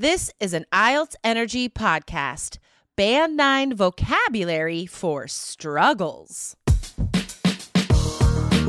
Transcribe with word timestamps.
This 0.00 0.32
is 0.40 0.54
an 0.54 0.64
IELTS 0.72 1.14
Energy 1.22 1.68
podcast, 1.68 2.56
Band 2.96 3.36
9 3.36 3.74
vocabulary 3.74 4.86
for 4.86 5.28
struggles. 5.28 6.56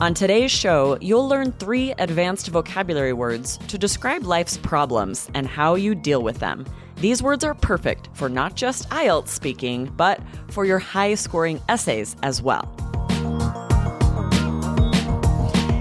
On 0.00 0.14
today's 0.14 0.52
show, 0.52 0.96
you'll 1.00 1.26
learn 1.26 1.50
three 1.50 1.90
advanced 1.98 2.46
vocabulary 2.50 3.12
words 3.12 3.58
to 3.66 3.76
describe 3.76 4.22
life's 4.22 4.56
problems 4.56 5.28
and 5.34 5.44
how 5.48 5.74
you 5.74 5.92
deal 5.96 6.22
with 6.22 6.38
them. 6.38 6.64
These 6.98 7.20
words 7.20 7.42
are 7.42 7.54
perfect 7.54 8.08
for 8.14 8.28
not 8.28 8.54
just 8.54 8.88
IELTS 8.90 9.26
speaking, 9.26 9.92
but 9.96 10.20
for 10.50 10.64
your 10.64 10.78
high 10.78 11.16
scoring 11.16 11.60
essays 11.68 12.14
as 12.22 12.40
well. 12.40 12.72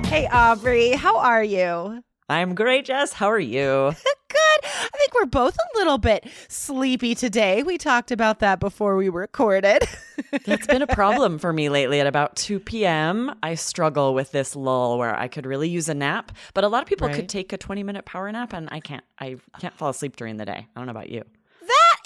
Hey, 0.05 0.27
Aubrey, 0.31 0.93
how 0.93 1.19
are 1.19 1.43
you? 1.43 2.01
I'm 2.27 2.55
great, 2.55 2.85
Jess. 2.85 3.13
How 3.13 3.29
are 3.29 3.37
you? 3.37 3.91
Think 5.07 5.21
we're 5.23 5.25
both 5.27 5.55
a 5.55 5.77
little 5.77 5.97
bit 5.97 6.27
sleepy 6.49 7.15
today. 7.15 7.63
We 7.63 7.77
talked 7.77 8.11
about 8.11 8.39
that 8.39 8.59
before 8.59 8.97
we 8.97 9.07
recorded. 9.07 9.83
That's 10.45 10.67
been 10.67 10.81
a 10.81 10.87
problem 10.87 11.39
for 11.39 11.53
me 11.53 11.69
lately. 11.69 12.01
At 12.01 12.07
about 12.07 12.35
2 12.35 12.59
p.m., 12.59 13.33
I 13.41 13.55
struggle 13.55 14.13
with 14.13 14.33
this 14.33 14.53
lull 14.53 14.97
where 14.97 15.17
I 15.17 15.29
could 15.29 15.45
really 15.45 15.69
use 15.69 15.87
a 15.87 15.93
nap, 15.93 16.33
but 16.53 16.65
a 16.65 16.67
lot 16.67 16.83
of 16.83 16.89
people 16.89 17.07
Right. 17.07 17.15
could 17.15 17.29
take 17.29 17.53
a 17.53 17.57
20 17.57 17.83
minute 17.83 18.03
power 18.03 18.29
nap, 18.29 18.51
and 18.51 18.67
I 18.69 18.81
can't. 18.81 19.03
I 19.17 19.37
can't 19.59 19.73
fall 19.77 19.91
asleep 19.91 20.17
during 20.17 20.35
the 20.35 20.45
day. 20.45 20.67
I 20.75 20.79
don't 20.79 20.87
know 20.87 20.91
about 20.91 21.09
you. 21.09 21.23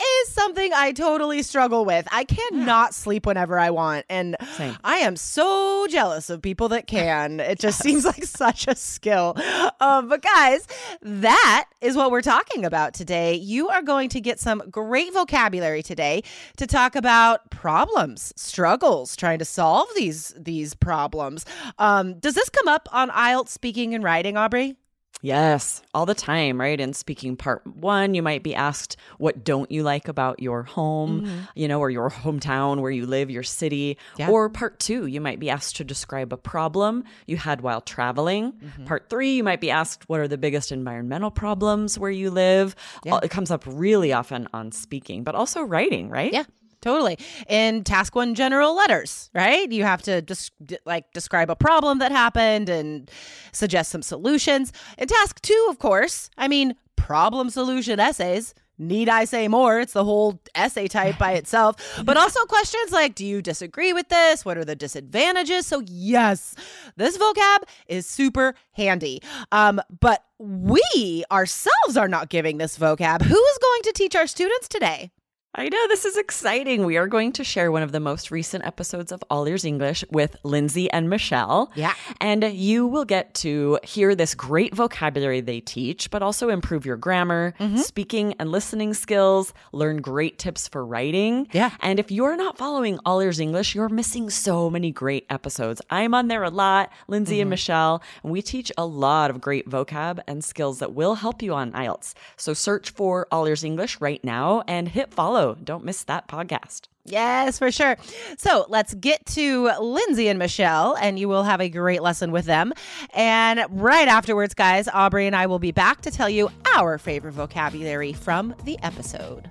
Is 0.02 0.30
something 0.34 0.72
I 0.74 0.94
totally 0.94 1.44
struggle 1.44 1.86
with. 1.86 2.08
I 2.12 2.24
cannot 2.24 2.96
sleep 2.96 3.26
whenever 3.26 3.60
I 3.60 3.70
want. 3.70 4.06
And 4.10 4.36
Same. 4.54 4.76
I 4.84 4.98
am 4.98 5.16
so 5.16 5.86
jealous 5.90 6.30
of 6.30 6.42
people 6.42 6.70
that 6.70 6.88
can. 6.88 7.40
It 7.40 7.60
just 7.60 7.82
seems 7.84 8.04
like 8.06 8.24
such 8.24 8.68
a 8.68 8.76
skill. 8.76 9.36
Um, 9.80 10.10
but, 10.10 10.22
guys, 10.22 10.68
that 11.02 11.66
is 11.82 11.96
what 11.96 12.10
we're 12.10 12.22
talking 12.22 12.66
about 12.66 12.94
today. 12.94 13.36
You 13.36 13.70
are 13.70 13.82
going 13.82 14.10
to 14.10 14.22
get 14.22 14.40
some 14.40 14.64
great 14.72 15.14
vocabulary 15.14 15.84
today 15.84 16.24
to 16.58 16.66
talk 16.66 16.96
about 16.96 17.50
problems, 17.52 18.34
struggles, 18.36 19.16
trying 19.16 19.40
to 19.40 19.46
solve 19.46 19.88
these, 19.96 20.34
these 20.38 20.74
problems. 20.74 21.46
Um, 21.78 22.20
does 22.20 22.34
this 22.34 22.50
come 22.50 22.68
up 22.68 22.90
on 22.92 23.10
IELTS 23.10 23.50
speaking 23.50 23.94
and 23.94 24.04
writing, 24.04 24.36
Aubrey? 24.38 24.76
Yes, 25.22 25.84
all 25.94 26.08
the 26.08 26.16
time, 26.16 26.60
right? 26.60 26.80
In 26.80 26.94
speaking 26.94 27.36
part 27.36 27.66
one, 27.68 28.16
you 28.16 28.24
might 28.24 28.42
be 28.42 28.56
asked, 28.56 28.98
What 29.20 29.44
don't 29.44 29.72
you 29.72 29.84
like 29.84 30.08
about 30.08 30.40
your 30.40 30.64
home, 30.64 31.22
mm-hmm. 31.22 31.40
you 31.54 31.68
know, 31.68 31.80
or 31.80 31.90
your 31.90 32.10
hometown 32.10 32.82
where 32.82 32.92
you 32.92 33.06
live, 33.06 33.30
your 33.30 33.44
city? 33.44 33.98
Yeah. 34.18 34.30
Or 34.30 34.50
part 34.50 34.80
two, 34.80 35.06
you 35.06 35.22
might 35.22 35.40
be 35.40 35.50
asked 35.50 35.76
to 35.78 35.84
describe 35.84 36.34
a 36.34 36.38
problem 36.38 37.04
you 37.28 37.38
had 37.38 37.62
while 37.62 37.82
traveling. 37.82 38.54
Mm-hmm. 38.54 38.86
Part 38.86 39.10
three, 39.10 39.36
you 39.36 39.44
might 39.44 39.62
be 39.62 39.70
asked, 39.70 40.10
What 40.10 40.20
are 40.20 40.28
the 40.28 40.40
biggest 40.40 40.72
environmental 40.72 41.30
problems 41.30 42.00
where 42.00 42.12
you 42.12 42.32
live? 42.32 42.76
Yeah. 43.04 43.20
It 43.22 43.30
comes 43.30 43.52
up 43.52 43.64
really 43.68 44.14
often 44.14 44.48
on 44.54 44.72
speaking, 44.72 45.24
but 45.24 45.36
also 45.36 45.62
writing, 45.62 46.10
right? 46.10 46.34
Yeah. 46.34 46.46
Totally. 46.82 47.20
In 47.48 47.84
task 47.84 48.16
one, 48.16 48.34
general 48.34 48.76
letters, 48.76 49.30
right? 49.34 49.72
You 49.72 49.84
have 49.84 50.02
to 50.04 50.22
just 50.22 50.52
like 50.86 51.12
describe 51.14 51.50
a 51.52 51.56
problem 51.56 52.00
that 52.00 52.12
happened 52.12 52.70
and 52.70 53.10
suggest 53.52 53.92
some 53.92 54.02
solutions. 54.02 54.74
In 54.98 55.08
task 55.08 55.42
two, 55.42 55.68
of 55.70 55.78
course, 55.78 56.32
I 56.38 56.48
mean, 56.48 56.76
problem 56.96 57.50
solution 57.50 58.00
essays. 58.00 58.56
Need 58.80 59.10
I 59.10 59.26
say 59.26 59.48
more? 59.48 59.80
It's 59.80 59.94
the 59.94 60.04
whole 60.04 60.42
essay 60.56 60.88
type 60.88 61.20
by 61.20 61.34
itself. 61.42 61.76
But 62.04 62.18
also 62.18 62.44
questions 62.46 62.92
like 62.92 63.14
Do 63.14 63.24
you 63.24 63.44
disagree 63.44 63.94
with 63.94 64.10
this? 64.10 64.44
What 64.44 64.58
are 64.58 64.66
the 64.66 64.76
disadvantages? 64.76 65.68
So, 65.68 65.84
yes, 65.86 66.56
this 66.96 67.16
vocab 67.16 67.60
is 67.88 68.08
super 68.08 68.56
handy. 68.72 69.22
Um, 69.52 69.82
but 70.00 70.24
we 70.40 71.24
ourselves 71.32 71.96
are 71.96 72.08
not 72.08 72.30
giving 72.30 72.58
this 72.58 72.80
vocab. 72.80 73.22
Who 73.22 73.38
is 73.38 73.58
going 73.60 73.82
to 73.84 73.92
teach 73.94 74.16
our 74.16 74.26
students 74.26 74.68
today? 74.68 75.12
I 75.54 75.68
know 75.68 75.88
this 75.90 76.06
is 76.06 76.16
exciting. 76.16 76.86
We 76.86 76.96
are 76.96 77.08
going 77.08 77.34
to 77.34 77.44
share 77.44 77.74
one 77.74 77.84
of 77.84 77.92
the 77.92 78.00
most 78.00 78.32
recent 78.32 78.66
episodes 78.66 79.12
of 79.12 79.22
All 79.30 79.46
Ears 79.50 79.66
English 79.66 80.06
with 80.10 80.38
Lindsay 80.44 80.90
and 80.90 81.10
Michelle. 81.10 81.74
Yeah. 81.76 81.94
And 82.22 82.42
you 82.54 82.88
will 82.88 83.04
get 83.04 83.34
to 83.44 83.78
hear 83.84 84.16
this 84.16 84.34
great 84.34 84.74
vocabulary 84.74 85.42
they 85.42 85.60
teach, 85.60 86.10
but 86.10 86.24
also 86.24 86.48
improve 86.48 86.86
your 86.86 86.96
grammar, 86.96 87.54
Mm-hmm. 87.60 87.78
speaking 87.80 88.34
and 88.40 88.50
listening 88.50 88.94
skills, 88.94 89.54
learn 89.74 89.98
great 89.98 90.40
tips 90.40 90.70
for 90.70 90.86
writing. 90.86 91.48
Yeah. 91.52 91.72
And 91.82 92.00
if 92.00 92.12
you're 92.12 92.38
not 92.38 92.58
following 92.58 92.98
All 93.06 93.20
Ears 93.22 93.42
English, 93.42 93.76
you're 93.76 93.90
missing 93.90 94.30
so 94.30 94.70
many 94.70 94.90
great 94.92 95.26
episodes. 95.30 95.82
I'm 95.90 96.14
on 96.14 96.30
there 96.30 96.44
a 96.44 96.50
lot, 96.50 96.94
Lindsay 97.10 97.36
Mm-hmm. 97.36 97.42
and 97.42 97.50
Michelle, 97.50 98.02
and 98.24 98.32
we 98.32 98.42
teach 98.42 98.72
a 98.78 98.86
lot 98.86 99.30
of 99.30 99.42
great 99.42 99.70
vocab 99.70 100.22
and 100.30 100.46
skills 100.46 100.80
that 100.80 100.94
will 100.94 101.16
help 101.16 101.42
you 101.42 101.54
on 101.54 101.74
IELTS. 101.74 102.14
So 102.38 102.54
search 102.54 102.92
for 102.92 103.28
All 103.34 103.46
Ears 103.50 103.66
English 103.66 104.00
right 104.00 104.24
now 104.24 104.64
and 104.66 104.88
hit 104.88 105.14
follow. 105.14 105.41
Don't 105.64 105.84
miss 105.84 106.04
that 106.04 106.28
podcast. 106.28 106.82
Yes, 107.04 107.58
for 107.58 107.72
sure. 107.72 107.98
So 108.38 108.66
let's 108.70 108.94
get 108.94 109.26
to 109.28 109.72
Lindsay 109.80 110.28
and 110.28 110.38
Michelle, 110.38 110.96
and 110.96 111.18
you 111.18 111.28
will 111.28 111.44
have 111.44 111.60
a 111.60 111.70
great 111.70 112.02
lesson 112.02 112.32
with 112.32 112.46
them. 112.46 112.74
And 113.14 113.66
right 113.70 114.08
afterwards, 114.08 114.54
guys, 114.54 114.88
Aubrey 114.88 115.26
and 115.26 115.36
I 115.36 115.48
will 115.48 115.60
be 115.60 115.72
back 115.72 116.02
to 116.02 116.12
tell 116.12 116.30
you 116.30 116.50
our 116.76 116.98
favorite 116.98 117.34
vocabulary 117.34 118.14
from 118.14 118.54
the 118.66 118.78
episode. 118.84 119.50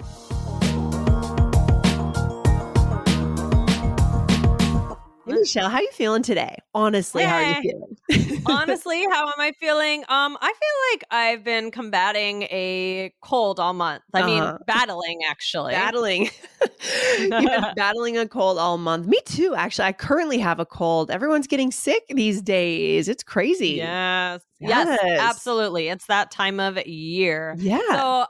Michelle, 5.27 5.69
how 5.69 5.79
are 5.79 5.83
you 5.83 5.93
feeling 5.93 6.23
today? 6.23 6.57
Honestly, 6.75 7.25
how 7.25 7.37
are 7.37 7.57
you 7.57 7.63
feeling? 7.63 7.90
Honestly, 8.47 9.05
how 9.11 9.27
am 9.27 9.35
I 9.39 9.53
feeling? 9.59 10.01
Um, 10.09 10.37
I 10.41 10.47
feel 10.53 10.93
like 10.93 11.05
I've 11.11 11.45
been 11.45 11.71
combating 11.71 12.43
a 12.45 13.13
cold 13.23 13.61
all 13.61 13.73
month. 13.73 14.03
I 14.15 14.25
mean, 14.27 14.43
Uh-huh. 14.43 14.59
battling 14.67 15.21
actually. 15.29 15.73
battling. 15.73 16.31
You've 17.19 17.31
been 17.31 17.65
battling 17.77 18.19
a 18.19 18.27
cold 18.29 18.59
all 18.59 18.79
month. 18.79 19.07
Me 19.07 19.21
too, 19.25 19.55
actually. 19.55 19.87
I 19.87 19.93
currently 19.93 20.39
have 20.39 20.59
a 20.61 20.67
cold. 20.67 21.11
Everyone's 21.11 21.47
getting 21.47 21.71
sick 21.71 22.05
these 22.09 22.43
days. 22.43 23.09
It's 23.09 23.23
crazy. 23.23 23.71
Yes. 23.77 24.43
Yes. 24.59 24.99
Yes. 25.03 25.21
Absolutely. 25.21 25.89
It's 25.89 26.07
that 26.07 26.31
time 26.31 26.61
of 26.61 26.79
year. 26.87 27.55
Yeah. 27.59 27.81
So 27.91 28.27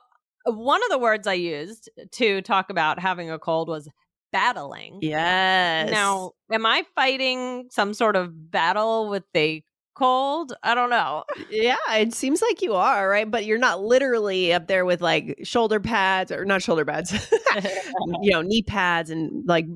one 0.52 0.82
of 0.84 0.90
the 0.90 0.98
words 0.98 1.26
I 1.26 1.34
used 1.34 1.90
to 2.12 2.42
talk 2.42 2.70
about 2.70 2.98
having 2.98 3.30
a 3.30 3.38
cold 3.38 3.68
was 3.68 3.88
battling. 4.32 4.98
yes. 5.02 5.90
Now, 5.90 6.32
am 6.52 6.64
I 6.64 6.84
fighting 6.94 7.66
some 7.70 7.94
sort 7.94 8.14
of 8.14 8.50
battle 8.50 9.08
with 9.10 9.24
a 9.36 9.62
cold? 9.94 10.54
I 10.62 10.74
don't 10.74 10.90
know. 10.90 11.24
yeah, 11.50 11.76
it 11.96 12.14
seems 12.14 12.42
like 12.42 12.62
you 12.62 12.74
are, 12.74 13.08
right? 13.08 13.30
But 13.30 13.44
you're 13.44 13.58
not 13.58 13.82
literally 13.82 14.52
up 14.52 14.66
there 14.66 14.84
with 14.84 15.00
like 15.00 15.38
shoulder 15.42 15.80
pads 15.80 16.30
or 16.32 16.44
not 16.44 16.62
shoulder 16.62 16.84
pads, 16.84 17.12
you 18.22 18.30
know, 18.32 18.42
knee 18.42 18.62
pads 18.62 19.10
and 19.10 19.46
like, 19.46 19.66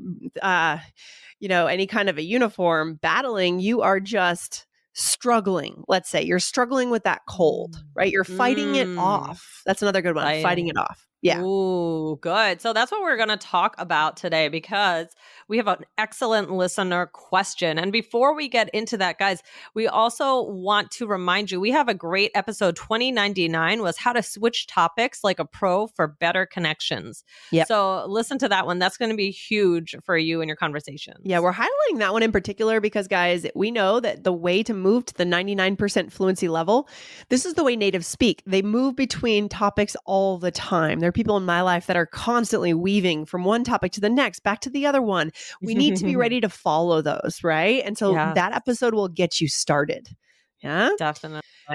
uh, 0.42 0.78
you 1.40 1.48
know, 1.48 1.66
any 1.66 1.86
kind 1.86 2.08
of 2.08 2.18
a 2.18 2.22
uniform 2.22 2.94
battling. 2.94 3.60
You 3.60 3.82
are 3.82 4.00
just 4.00 4.66
struggling. 4.92 5.82
Let's 5.88 6.08
say 6.08 6.22
you're 6.22 6.38
struggling 6.38 6.88
with 6.90 7.02
that 7.04 7.22
cold, 7.28 7.82
right? 7.94 8.10
You're 8.12 8.24
fighting 8.24 8.76
it 8.76 8.88
Mm. 8.88 8.98
off. 8.98 9.62
That's 9.66 9.82
another 9.82 10.02
good 10.02 10.14
one. 10.14 10.40
Fighting 10.42 10.68
it 10.68 10.76
off. 10.76 11.06
Yeah. 11.20 11.40
Ooh, 11.40 12.16
good. 12.20 12.60
So 12.60 12.72
that's 12.72 12.92
what 12.92 13.02
we're 13.02 13.16
going 13.16 13.30
to 13.30 13.36
talk 13.36 13.74
about 13.78 14.16
today 14.16 14.48
because 14.48 15.08
we 15.48 15.56
have 15.56 15.66
an 15.66 15.84
excellent 15.98 16.50
listener 16.50 17.06
question. 17.06 17.78
And 17.78 17.92
before 17.92 18.34
we 18.34 18.48
get 18.48 18.68
into 18.70 18.96
that, 18.98 19.18
guys, 19.18 19.42
we 19.74 19.86
also 19.86 20.42
want 20.42 20.90
to 20.92 21.06
remind 21.06 21.50
you 21.50 21.60
we 21.60 21.70
have 21.70 21.88
a 21.88 21.94
great 21.94 22.30
episode 22.34 22.76
2099 22.76 23.82
was 23.82 23.98
how 23.98 24.12
to 24.12 24.22
switch 24.22 24.66
topics 24.66 25.24
like 25.24 25.38
a 25.38 25.44
pro 25.44 25.86
for 25.88 26.08
better 26.08 26.46
connections. 26.46 27.24
Yeah. 27.50 27.64
So 27.64 28.06
listen 28.06 28.38
to 28.38 28.48
that 28.48 28.66
one. 28.66 28.78
That's 28.78 28.96
going 28.96 29.10
to 29.10 29.16
be 29.16 29.30
huge 29.30 29.94
for 30.04 30.16
you 30.16 30.40
in 30.40 30.48
your 30.48 30.56
conversations. 30.56 31.20
Yeah, 31.24 31.40
we're 31.40 31.52
highlighting 31.52 31.98
that 31.98 32.12
one 32.12 32.22
in 32.22 32.32
particular 32.32 32.80
because, 32.80 33.08
guys, 33.08 33.46
we 33.54 33.70
know 33.70 34.00
that 34.00 34.24
the 34.24 34.32
way 34.32 34.62
to 34.62 34.74
move 34.74 35.06
to 35.06 35.14
the 35.14 35.24
99% 35.24 36.12
fluency 36.12 36.48
level, 36.48 36.88
this 37.28 37.44
is 37.44 37.54
the 37.54 37.64
way 37.64 37.76
natives 37.76 38.06
speak. 38.06 38.42
They 38.46 38.62
move 38.62 38.96
between 38.96 39.48
topics 39.48 39.96
all 40.04 40.38
the 40.38 40.50
time. 40.50 41.00
There 41.00 41.08
are 41.08 41.12
people 41.12 41.36
in 41.36 41.44
my 41.44 41.62
life 41.62 41.86
that 41.86 41.96
are 41.96 42.06
constantly 42.06 42.74
weaving 42.74 43.26
from 43.26 43.44
one 43.44 43.64
topic 43.64 43.92
to 43.92 44.00
the 44.00 44.10
next, 44.10 44.40
back 44.40 44.60
to 44.60 44.70
the 44.70 44.86
other 44.86 45.02
one. 45.02 45.32
We 45.60 45.74
need 45.74 45.96
to 45.96 46.04
be 46.04 46.16
ready 46.24 46.40
to 46.40 46.48
follow 46.48 47.02
those, 47.02 47.40
right? 47.42 47.82
And 47.84 47.96
so 47.98 48.12
Yeah. 48.12 48.34
that 48.34 48.52
episode 48.52 48.94
will 48.94 49.08
get 49.08 49.40
you 49.40 49.48
started. 49.48 50.08
Yeah. 50.60 50.90
Definitely. 50.98 51.42
All 51.68 51.74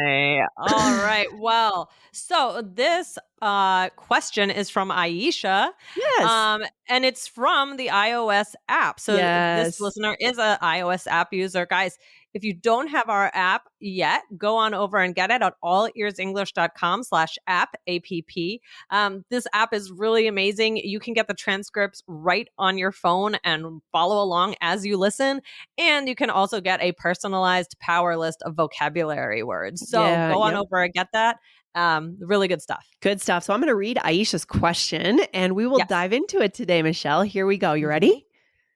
right. 1.04 1.28
Well, 1.40 1.90
so 2.12 2.62
this 2.66 3.18
uh, 3.42 3.90
question 3.92 4.50
is 4.50 4.70
from 4.70 4.90
Aisha. 4.90 5.70
Yes. 5.96 6.30
Um, 6.30 6.64
and 6.88 7.06
it's 7.06 7.28
from 7.28 7.78
the 7.78 7.88
iOS 7.88 8.56
app. 8.68 9.00
So 9.00 9.16
Yes. 9.16 9.66
this 9.68 9.82
listener 9.82 10.16
is 10.20 10.38
a 10.38 10.58
iOS 10.62 11.08
app 11.08 11.34
user. 11.34 11.66
Guys, 11.66 11.98
if 12.34 12.44
you 12.44 12.54
don't 12.54 12.88
have 12.88 13.10
our 13.10 13.32
app 13.34 13.64
yet, 13.80 14.22
go 14.38 14.56
on 14.58 14.74
over 14.74 14.98
and 14.98 15.16
get 15.16 15.32
it 15.32 15.42
at 15.42 15.54
allearsenglish.com 15.64 17.04
slash 17.04 17.38
app, 17.48 17.76
A-P-P. 17.88 18.62
Um, 18.90 19.26
this 19.30 19.48
app 19.54 19.74
is 19.74 19.92
really 19.92 20.28
amazing. 20.28 20.78
You 20.78 21.00
can 21.00 21.14
get 21.14 21.28
the 21.28 21.34
transcripts 21.34 22.04
right 22.08 22.48
on 22.58 22.78
your 22.78 22.92
phone 22.92 23.36
and 23.44 23.82
follow 23.92 24.22
along 24.24 24.56
as 24.62 24.86
you 24.86 24.98
listen. 24.98 25.42
And 25.78 26.08
you 26.08 26.16
can 26.16 26.30
also 26.30 26.62
get 26.62 26.82
a 26.82 26.92
personalized 26.94 27.76
power 27.80 28.18
list 28.18 28.42
of 28.44 28.56
vocabulary 28.56 29.44
words. 29.44 29.90
So 29.90 30.02
Yeah, 30.04 30.34
go 30.34 30.42
on 30.42 30.54
yep. 30.54 30.62
over 30.62 30.84
and 30.84 30.94
get 30.94 31.08
that. 31.14 31.38
Um, 31.76 32.18
really 32.20 32.48
good 32.48 32.62
stuff. 32.62 32.86
Good 33.02 33.22
stuff. 33.22 33.44
So 33.44 33.54
I'm 33.54 33.60
going 33.60 33.68
to 33.68 33.76
read 33.76 33.98
Aisha's 33.98 34.44
question 34.44 35.20
and 35.34 35.56
we 35.56 35.68
will 35.68 35.78
Yes. 35.78 35.88
dive 35.88 36.14
into 36.14 36.42
it 36.42 36.54
today, 36.54 36.82
Michelle. 36.82 37.22
Here 37.22 37.46
we 37.46 37.58
go. 37.58 37.74
You 37.74 37.88
ready? 37.88 38.26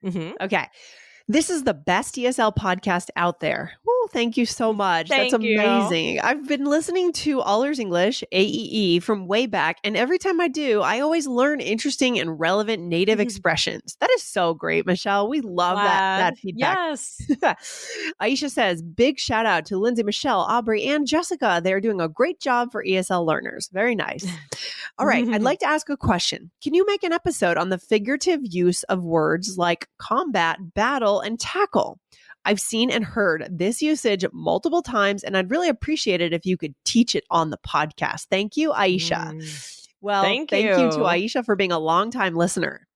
hmm 0.02 0.30
Okay. 0.40 0.66
This 1.26 1.48
is 1.48 1.62
the 1.64 1.72
best 1.72 2.16
ESL 2.16 2.54
podcast 2.54 3.08
out 3.16 3.40
there. 3.40 3.72
Woo, 3.86 3.92
thank 4.12 4.36
you 4.36 4.44
so 4.44 4.74
much. 4.74 5.08
That's 5.08 5.30
Thank 5.32 5.42
you. 5.42 5.58
amazing. 5.58 6.20
I've 6.20 6.46
been 6.46 6.66
listening 6.66 7.14
to 7.14 7.40
All 7.40 7.62
Ears 7.64 7.78
English, 7.78 8.22
AEE, 8.30 9.00
from 9.02 9.26
way 9.26 9.46
back. 9.46 9.78
And 9.84 9.96
every 9.96 10.18
time 10.18 10.38
I 10.38 10.48
do, 10.48 10.82
I 10.82 11.00
always 11.00 11.26
learn 11.26 11.60
interesting 11.60 12.18
and 12.18 12.38
relevant 12.38 12.82
native 12.82 13.18
Mhm. 13.20 13.22
expressions. 13.22 13.96
That 14.00 14.10
is 14.10 14.22
so 14.22 14.52
great, 14.52 14.84
Michelle. 14.84 15.26
We 15.30 15.40
love 15.40 15.78
that, 15.78 16.18
that 16.18 16.36
feedback. 16.38 16.76
Yes. 16.76 17.16
Aisha 18.20 18.50
says, 18.50 18.82
big 18.82 19.18
shout 19.18 19.46
out 19.46 19.64
to 19.66 19.78
Lindsay, 19.78 20.02
Michelle, 20.02 20.40
Aubrey, 20.40 20.84
and 20.84 21.06
Jessica. 21.06 21.62
They're 21.64 21.80
doing 21.80 22.02
a 22.02 22.08
great 22.08 22.38
job 22.38 22.70
for 22.70 22.84
ESL 22.84 23.24
learners. 23.24 23.70
Very 23.72 23.94
nice. 23.94 24.26
All 24.98 25.06
right. 25.06 25.26
I'd 25.26 25.40
like 25.42 25.58
to 25.60 25.66
ask 25.66 25.88
a 25.88 25.96
question. 25.96 26.50
Can 26.62 26.74
you 26.74 26.84
make 26.86 27.02
an 27.02 27.14
episode 27.14 27.56
on 27.56 27.70
the 27.70 27.78
figurative 27.78 28.40
use 28.42 28.82
of 28.84 29.02
words 29.02 29.56
like 29.56 29.88
combat, 29.98 30.58
battle, 30.74 31.13
and 31.20 31.38
tackle? 31.38 31.98
I've 32.44 32.60
seen 32.60 32.90
and 32.90 33.04
heard 33.04 33.48
this 33.50 33.80
usage 33.80 34.24
multiple 34.32 34.82
times, 34.82 35.24
and 35.24 35.36
I'd 35.36 35.50
really 35.50 35.68
appreciate 35.68 36.20
it 36.20 36.32
if 36.32 36.44
you 36.44 36.56
could 36.56 36.74
teach 36.84 37.14
it 37.14 37.24
on 37.30 37.50
the 37.50 37.58
podcast. 37.58 38.26
Thank 38.30 38.56
you, 38.56 38.72
Aisha. 38.72 39.32
Mm. 39.32 39.86
Well, 40.00 40.22
Thank 40.22 40.50
thank 40.50 40.64
you 40.64 40.84
you. 40.84 40.90
to 40.90 40.98
Aisha 40.98 41.42
for 41.44 41.56
being 41.56 41.72
a 41.72 41.78
longtime 41.78 42.34
listener. 42.34 42.86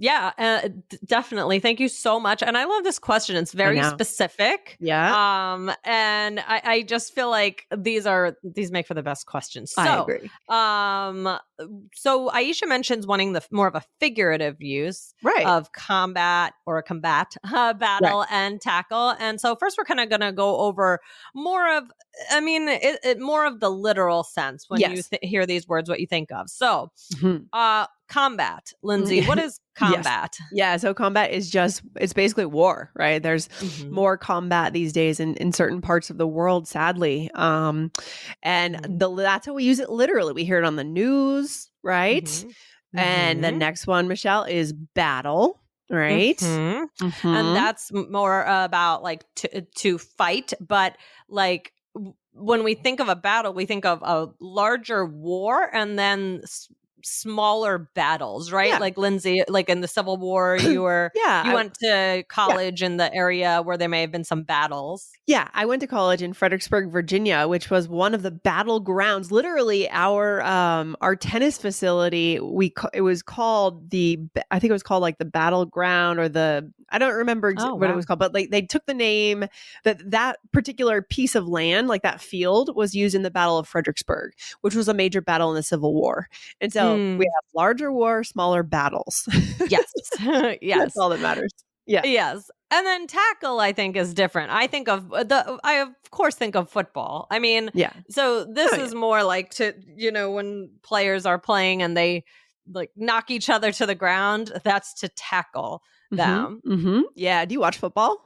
Yeah, 0.00 0.30
uh, 0.38 0.68
d- 0.88 0.98
definitely. 1.04 1.58
Thank 1.58 1.80
you 1.80 1.88
so 1.88 2.20
much. 2.20 2.42
And 2.42 2.56
I 2.56 2.64
love 2.66 2.84
this 2.84 2.98
question. 3.00 3.34
It's 3.36 3.52
very 3.52 3.82
specific. 3.82 4.76
Yeah. 4.78 5.52
Um, 5.54 5.72
and 5.84 6.38
I, 6.40 6.60
I 6.64 6.82
just 6.82 7.12
feel 7.14 7.30
like 7.30 7.66
these 7.76 8.06
are 8.06 8.36
these 8.44 8.70
make 8.70 8.86
for 8.86 8.94
the 8.94 9.02
best 9.02 9.26
questions. 9.26 9.72
So, 9.72 9.82
I 9.82 10.02
agree. 10.02 10.30
um, 10.48 11.38
so 11.94 12.30
Aisha 12.30 12.68
mentions 12.68 13.06
wanting 13.08 13.32
the 13.32 13.42
more 13.50 13.66
of 13.66 13.74
a 13.74 13.82
figurative 13.98 14.62
use 14.62 15.14
Right. 15.22 15.44
of 15.46 15.72
combat 15.72 16.52
or 16.64 16.78
a 16.78 16.82
combat 16.82 17.34
uh, 17.52 17.72
battle 17.74 18.24
and 18.30 18.60
tackle. 18.60 19.16
And 19.18 19.40
so 19.40 19.56
first, 19.56 19.76
we're 19.78 19.84
kind 19.84 19.98
of 20.00 20.08
going 20.08 20.20
to 20.20 20.32
go 20.32 20.58
over 20.58 21.00
more 21.34 21.76
of, 21.76 21.84
I 22.30 22.40
mean, 22.40 22.68
it, 22.68 23.00
it, 23.02 23.18
more 23.20 23.44
of 23.46 23.58
the 23.58 23.70
literal 23.70 24.22
sense 24.22 24.66
when 24.68 24.80
you 24.80 25.02
th- 25.02 25.20
hear 25.22 25.44
these 25.44 25.66
words, 25.66 25.88
what 25.90 25.98
you 25.98 26.06
think 26.06 26.30
of. 26.30 26.48
So, 26.48 26.92
Mhm. 27.16 27.46
uh, 27.52 27.86
combat, 28.08 28.72
Lindsay. 28.82 29.22
What 29.22 29.38
is 29.38 29.60
Yes. 29.80 29.94
combat? 30.04 30.36
Yeah. 30.50 30.76
So 30.76 30.92
combat 30.92 31.30
is 31.30 31.48
just, 31.48 31.82
it's 32.00 32.12
basically 32.12 32.46
war, 32.46 32.90
right? 32.96 33.22
There's 33.22 33.46
Mhm. 33.60 33.90
more 33.90 34.16
combat 34.16 34.72
these 34.72 34.92
days 34.92 35.20
in, 35.20 35.34
in 35.36 35.52
certain 35.52 35.80
parts 35.80 36.10
of 36.10 36.18
the 36.18 36.26
world, 36.26 36.66
sadly. 36.66 37.30
Um, 37.34 37.92
and 38.42 38.74
Mhm. 38.76 38.98
the, 38.98 39.14
that's 39.14 39.46
how 39.46 39.54
we 39.54 39.62
use 39.64 39.78
it 39.78 39.88
literally. 39.88 40.32
We 40.32 40.44
hear 40.44 40.58
it 40.58 40.64
on 40.64 40.74
the 40.76 40.82
news, 40.84 41.70
right? 41.84 42.24
Mhm. 42.24 42.54
And 42.96 43.44
the 43.44 43.52
Mhm. 43.52 43.58
next 43.58 43.86
one, 43.86 44.08
Michelle, 44.08 44.42
is 44.44 44.72
battle, 44.72 45.60
right? 45.90 46.38
Mhm. 46.38 46.88
Mhm. 47.00 47.38
and 47.38 47.54
that's 47.56 47.92
more 47.92 48.42
about 48.42 49.02
like 49.04 49.24
to 49.36 49.60
to 49.76 49.96
fight 49.98 50.52
but 50.60 50.96
like 51.28 51.72
when 52.32 52.62
we 52.64 52.74
think 52.74 53.00
of 53.00 53.08
a 53.08 53.16
battle 53.16 53.52
we 53.54 53.64
think 53.66 53.84
of 53.86 54.02
a 54.02 54.28
larger 54.40 55.04
war 55.06 55.68
and 55.74 55.98
then 55.98 56.42
smaller 57.04 57.78
battles 57.94 58.52
right 58.52 58.68
Yeah. 58.70 58.78
like 58.78 58.96
lindsay 58.98 59.42
like 59.48 59.68
in 59.68 59.80
the 59.80 59.88
civil 59.88 60.16
war 60.16 60.56
you 60.60 60.82
were 60.82 61.10
yeah. 61.14 61.44
you 61.44 61.50
I- 61.52 61.54
went 61.54 61.74
to 61.80 62.24
college 62.28 62.82
in 62.82 62.96
the 62.96 63.12
area 63.14 63.62
where 63.62 63.76
there 63.76 63.88
may 63.88 64.00
have 64.02 64.10
been 64.12 64.24
some 64.24 64.42
battles 64.42 65.10
Yeah, 65.26 65.48
I 65.54 65.66
went 65.66 65.80
to 65.82 65.86
college 65.86 66.22
in 66.22 66.32
Fredericksburg, 66.32 66.90
Virginia, 66.90 67.46
which 67.46 67.70
was 67.70 67.86
one 67.88 68.14
of 68.14 68.22
the 68.22 68.30
battlegrounds. 68.32 69.30
Literally, 69.30 69.88
our 69.90 70.42
um 70.42 70.96
our 71.00 71.14
tennis 71.16 71.58
facility, 71.58 72.40
we 72.40 72.72
it 72.94 73.02
was 73.02 73.22
called 73.22 73.90
the 73.90 74.18
I 74.50 74.58
think 74.58 74.70
it 74.70 74.72
was 74.72 74.82
called 74.82 75.02
like 75.02 75.18
the 75.18 75.24
battleground 75.26 76.18
or 76.18 76.28
the 76.28 76.72
I 76.90 76.98
don't 76.98 77.14
remember 77.14 77.48
ex- 77.50 77.62
Oh, 77.62 77.74
what 77.74 77.90
it 77.90 77.96
was 77.96 78.06
called, 78.06 78.18
but 78.18 78.32
like 78.32 78.48
they 78.50 78.62
took 78.62 78.86
the 78.86 78.94
name 78.94 79.44
that 79.84 80.10
that 80.10 80.38
particular 80.52 81.02
piece 81.02 81.34
of 81.34 81.46
land, 81.46 81.86
like 81.88 82.00
that 82.02 82.20
field, 82.22 82.74
was 82.74 82.94
used 82.94 83.14
in 83.14 83.22
the 83.22 83.30
Battle 83.30 83.58
of 83.58 83.68
Fredericksburg, 83.68 84.32
which 84.62 84.74
was 84.74 84.88
a 84.88 84.94
major 84.94 85.20
battle 85.20 85.50
in 85.50 85.54
the 85.56 85.62
Civil 85.62 85.92
War. 85.92 86.28
And 86.62 86.72
so 86.72 86.87
Hmm. 86.96 87.18
we 87.18 87.24
have 87.24 87.44
larger 87.54 87.92
war, 87.92 88.24
smaller 88.24 88.62
battles. 88.62 89.28
yes 89.68 89.84
yes 90.62 90.78
That's 90.78 90.96
all 90.96 91.10
that 91.10 91.20
matters. 91.20 91.52
Yeah. 91.86 92.02
Yes. 92.04 92.50
And 92.70 92.84
then 92.86 93.06
tackle, 93.06 93.60
I 93.60 93.72
think, 93.72 93.96
is 93.96 94.12
different. 94.12 94.50
I 94.52 94.66
think 94.66 94.88
of 94.88 95.08
the, 95.08 95.58
I 95.64 95.74
of 95.76 95.88
course 96.10 96.34
think 96.34 96.54
of 96.54 96.68
football. 96.70 97.26
I 97.30 97.38
mean, 97.38 97.70
Yeah. 97.72 97.92
so 98.10 98.44
this 98.44 98.72
Oh, 98.74 98.76
yeah. 98.76 98.82
is 98.84 98.94
more 98.94 99.22
like 99.24 99.50
to, 99.52 99.72
you 99.96 100.12
know, 100.12 100.30
when 100.32 100.70
players 100.82 101.24
are 101.24 101.38
playing 101.38 101.80
and 101.80 101.96
they 101.96 102.24
like 102.70 102.90
knock 102.94 103.30
each 103.30 103.48
other 103.48 103.72
to 103.72 103.86
the 103.86 103.94
ground, 103.94 104.52
that's 104.64 104.92
to 105.00 105.08
tackle 105.08 105.80
them. 106.10 106.60
Mm-hmm. 106.66 107.00
Yeah. 107.14 107.46
Do 107.46 107.54
you 107.54 107.60
watch 107.60 107.78
football? 107.78 108.22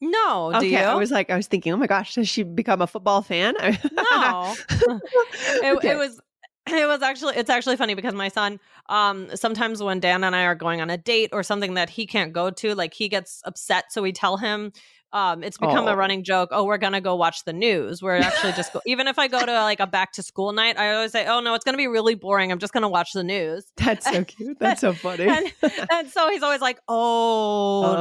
No, 0.00 0.50
do 0.52 0.58
okay, 0.58 0.68
you? 0.70 0.76
I 0.76 0.94
was 0.94 1.10
like, 1.10 1.30
I 1.30 1.36
was 1.36 1.46
thinking, 1.46 1.72
oh 1.72 1.76
my 1.76 1.86
gosh, 1.86 2.14
does 2.14 2.28
she 2.28 2.42
become 2.42 2.82
a 2.82 2.86
football 2.86 3.22
fan? 3.22 3.54
no. 3.60 4.54
it, 4.70 5.76
Okay. 5.78 5.90
it 5.90 5.96
was 5.98 6.20
it 6.82 6.86
was 6.86 7.02
actually 7.02 7.36
it's 7.36 7.50
actually 7.50 7.76
funny 7.76 7.94
because 7.94 8.14
my 8.14 8.28
son 8.28 8.58
um 8.88 9.28
sometimes 9.34 9.82
when 9.82 10.00
Dan 10.00 10.24
and 10.24 10.34
I 10.34 10.44
are 10.44 10.54
going 10.54 10.80
on 10.80 10.90
a 10.90 10.96
date 10.96 11.30
or 11.32 11.42
something 11.42 11.74
that 11.74 11.90
he 11.90 12.06
can't 12.06 12.32
go 12.32 12.50
to 12.50 12.74
like 12.74 12.94
he 12.94 13.08
gets 13.08 13.42
upset 13.44 13.92
so 13.92 14.00
we 14.02 14.12
tell 14.12 14.36
him 14.38 14.72
um 15.12 15.44
it's 15.44 15.58
become 15.58 15.84
Oh. 15.86 15.92
a 15.92 15.96
running 15.96 16.24
joke 16.24 16.48
oh 16.52 16.64
we're 16.64 16.78
gonna 16.78 17.00
go 17.00 17.14
watch 17.14 17.44
the 17.44 17.52
news 17.52 18.02
we're 18.02 18.16
actually 18.16 18.52
just 18.54 18.72
go- 18.72 18.80
even 18.86 19.06
if 19.06 19.16
I 19.18 19.28
go 19.28 19.44
to 19.44 19.52
like 19.52 19.78
a 19.78 19.86
back 19.86 20.12
to 20.14 20.22
school 20.24 20.52
night 20.52 20.76
I 20.78 20.92
always 20.94 21.12
say 21.12 21.26
oh 21.28 21.38
no 21.40 21.54
it's 21.54 21.64
gonna 21.64 21.76
be 21.78 21.86
really 21.86 22.14
boring 22.16 22.50
I'm 22.50 22.58
just 22.58 22.72
gonna 22.72 22.88
watch 22.88 23.12
the 23.12 23.22
news 23.22 23.64
That's 23.76 24.10
so 24.10 24.24
cute. 24.34 24.58
That's 24.58 24.80
so 24.80 24.92
funny. 24.92 25.28
and, 25.28 25.52
and 25.90 26.08
so 26.10 26.28
he's 26.30 26.42
always 26.42 26.60
like 26.60 26.80
oh, 26.88 27.94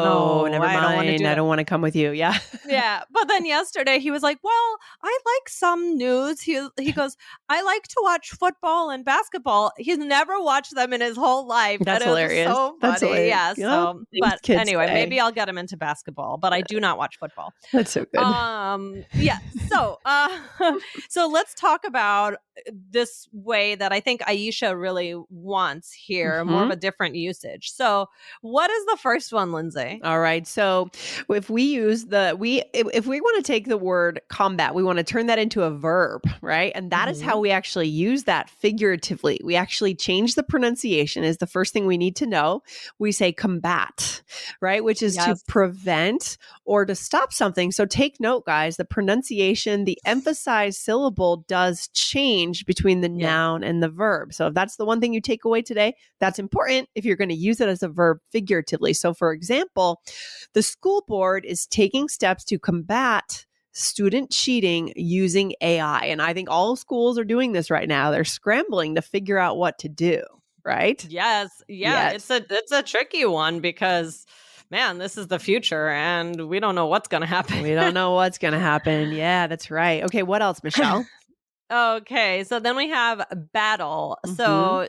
no 0.46 0.46
never 0.63 0.72
I 0.72 0.82
mind. 0.82 0.84
don't 0.88 0.96
want 0.96 1.08
to 1.10 1.17
do 1.17 1.27
I 1.27 1.36
don't 1.36 1.48
want 1.48 1.60
to 1.60 1.65
come 1.65 1.82
with 1.82 1.96
you. 1.96 2.12
Yeah. 2.12 2.38
yeah 2.67 3.03
but 3.12 3.27
then 3.27 3.46
yesterday 3.46 4.00
he 4.00 4.10
was 4.10 4.24
like 4.24 4.38
well 4.43 4.77
i 5.03 5.20
like 5.25 5.50
some 5.50 5.98
news 5.98 6.41
he, 6.41 6.65
he 6.79 6.91
goes 7.01 7.17
i 7.50 7.62
like 7.62 7.84
to 7.84 8.00
watch 8.01 8.29
football 8.32 8.89
and 8.89 9.03
basketball 9.03 9.72
he's 9.77 9.98
never 9.98 10.39
watched 10.41 10.74
them 10.75 10.93
in 10.93 11.01
his 11.01 11.17
whole 11.17 11.46
life 11.46 11.79
That's 11.82 12.03
hilarious. 12.03 12.48
so 12.48 12.55
funny 12.55 12.77
That's 12.82 13.01
hilarious. 13.01 13.27
yeah 13.29 13.53
so 13.58 14.03
but 14.22 14.50
anyway 14.50 14.88
say. 14.88 14.93
maybe 14.93 15.20
i'll 15.20 15.32
get 15.32 15.50
him 15.50 15.58
into 15.58 15.75
basketball 15.77 16.38
but 16.38 16.53
i 16.53 16.62
do 16.62 16.79
not 16.79 16.98
watch 16.98 17.17
football 17.17 17.53
That's 17.74 17.91
so 17.91 18.05
good. 18.05 18.22
um 18.22 19.03
yeah 19.13 19.39
so 19.70 20.00
uh 20.05 20.39
so 21.10 21.27
let's 21.27 21.53
talk 21.53 21.86
about 21.86 22.36
this 22.91 23.27
way 23.31 23.75
that 23.75 23.91
i 23.91 24.00
think 24.00 24.22
aisha 24.22 24.79
really 24.79 25.15
wants 25.29 25.91
here 25.91 26.43
more 26.45 26.57
of 26.57 26.63
Mm-hmm. 26.63 26.72
a 26.72 26.75
different 26.77 27.15
usage 27.15 27.72
so 27.72 28.07
what 28.41 28.69
is 28.69 28.86
the 28.86 28.98
first 29.01 29.33
one 29.33 29.51
lindsay 29.51 30.00
All 30.03 30.19
right. 30.19 30.45
So 30.48 30.89
if 31.29 31.50
we 31.50 31.63
use 31.63 32.05
the 32.05 32.36
we 32.38 32.63
if, 32.74 32.88
if 32.93 33.07
we 33.07 33.19
want 33.22 33.43
to 33.43 33.51
take 33.51 33.67
the 33.67 33.77
word 33.77 34.22
combat, 34.29 34.75
we 34.75 34.83
want 34.83 34.98
to 34.98 35.03
turn 35.03 35.27
that 35.27 35.39
into 35.39 35.63
a 35.63 35.72
verb, 35.72 36.22
right? 36.41 36.72
And 36.75 36.91
that 36.91 37.07
is 37.10 37.22
how 37.22 37.39
we 37.39 37.51
actually 37.51 37.88
use 37.88 38.24
that 38.25 38.50
figuratively. 38.50 39.39
We 39.43 39.55
actually 39.55 39.95
change 39.95 40.36
the 40.36 40.43
pronunciation 40.43 41.24
is 41.24 41.38
the 41.38 41.48
first 41.48 41.74
thing 41.74 41.86
we 41.86 41.98
need 41.98 42.15
to 42.17 42.25
know. 42.25 42.62
We 43.00 43.12
say 43.12 43.31
combat, 43.31 44.22
right? 44.62 44.83
Which 44.83 45.01
is 45.01 45.15
to 45.15 45.38
prevent 45.48 46.38
or 46.65 46.86
to 46.86 46.95
stop 46.95 47.33
something. 47.33 47.72
So 47.72 47.86
take 47.86 48.19
note 48.19 48.45
guys, 48.45 48.77
the 48.77 48.86
pronunciation, 48.86 49.86
the 49.86 50.00
emphasized 50.05 50.77
syllable 50.79 51.45
does 51.48 51.88
change 51.89 52.42
between 52.65 53.01
the 53.01 53.09
Yeah. 53.09 53.27
noun 53.27 53.63
and 53.63 53.81
the 53.81 53.89
verb. 53.89 54.33
So 54.33 54.47
if 54.47 54.53
that's 54.53 54.75
the 54.75 54.85
one 54.85 55.00
thing 55.00 55.13
you 55.13 55.21
take 55.21 55.45
away 55.45 55.62
today, 55.62 55.95
that's 56.19 56.39
important 56.39 56.89
if 56.95 57.05
you're 57.05 57.15
going 57.15 57.29
to 57.29 57.35
use 57.35 57.62
it 57.62 57.69
as 57.69 57.81
a 57.83 57.88
verb 57.89 58.19
figuratively. 58.31 58.93
So, 58.93 59.13
for 59.13 59.31
example, 59.31 60.01
the 60.53 60.62
school 60.63 61.03
board 61.07 61.45
is 61.45 61.65
taking 61.65 62.07
steps 62.09 62.43
to 62.45 62.59
combat 62.59 63.45
student 63.71 64.29
cheating 64.31 64.93
using 64.95 65.53
AI. 65.62 66.05
And 66.05 66.21
I 66.21 66.33
think 66.33 66.50
all 66.50 66.75
schools 66.75 67.17
are 67.17 67.23
doing 67.23 67.53
this 67.53 67.71
right 67.71 67.88
now. 67.88 68.12
They're 68.12 68.23
scrambling 68.23 68.95
to 68.95 69.01
figure 69.01 69.39
out 69.39 69.57
what 69.57 69.79
to 69.79 69.89
do, 69.89 70.21
right? 70.63 71.03
Yes, 71.09 71.50
yeah, 71.67 72.12
Yes. 72.12 72.15
it's 72.15 72.29
a 72.29 72.45
it's 72.55 72.71
a 72.71 72.83
tricky 72.83 73.25
one 73.25 73.62
because 73.62 74.25
man, 74.69 74.97
this 74.97 75.17
is 75.17 75.27
the 75.27 75.38
future 75.39 75.89
and 75.89 76.47
we 76.47 76.59
don't 76.59 76.73
know 76.75 76.88
what's 76.88 77.07
going 77.07 77.21
to 77.21 77.27
happen. 77.27 77.62
We 77.62 77.73
don't 77.75 77.93
know 77.93 78.12
what's 78.19 78.38
going 78.39 78.53
to 78.53 78.59
happen. 78.59 79.12
Yeah, 79.12 79.45
that's 79.47 79.69
right. 79.69 80.03
Okay, 80.03 80.23
what 80.23 80.41
else, 80.41 80.63
Michelle? 80.63 81.05
Okay, 81.72 82.43
so 82.43 82.60
then 82.60 82.75
we 82.75 82.89
have 82.89 83.25
battle. 83.53 84.17
Mm-hmm. 84.25 84.36
So 84.36 84.88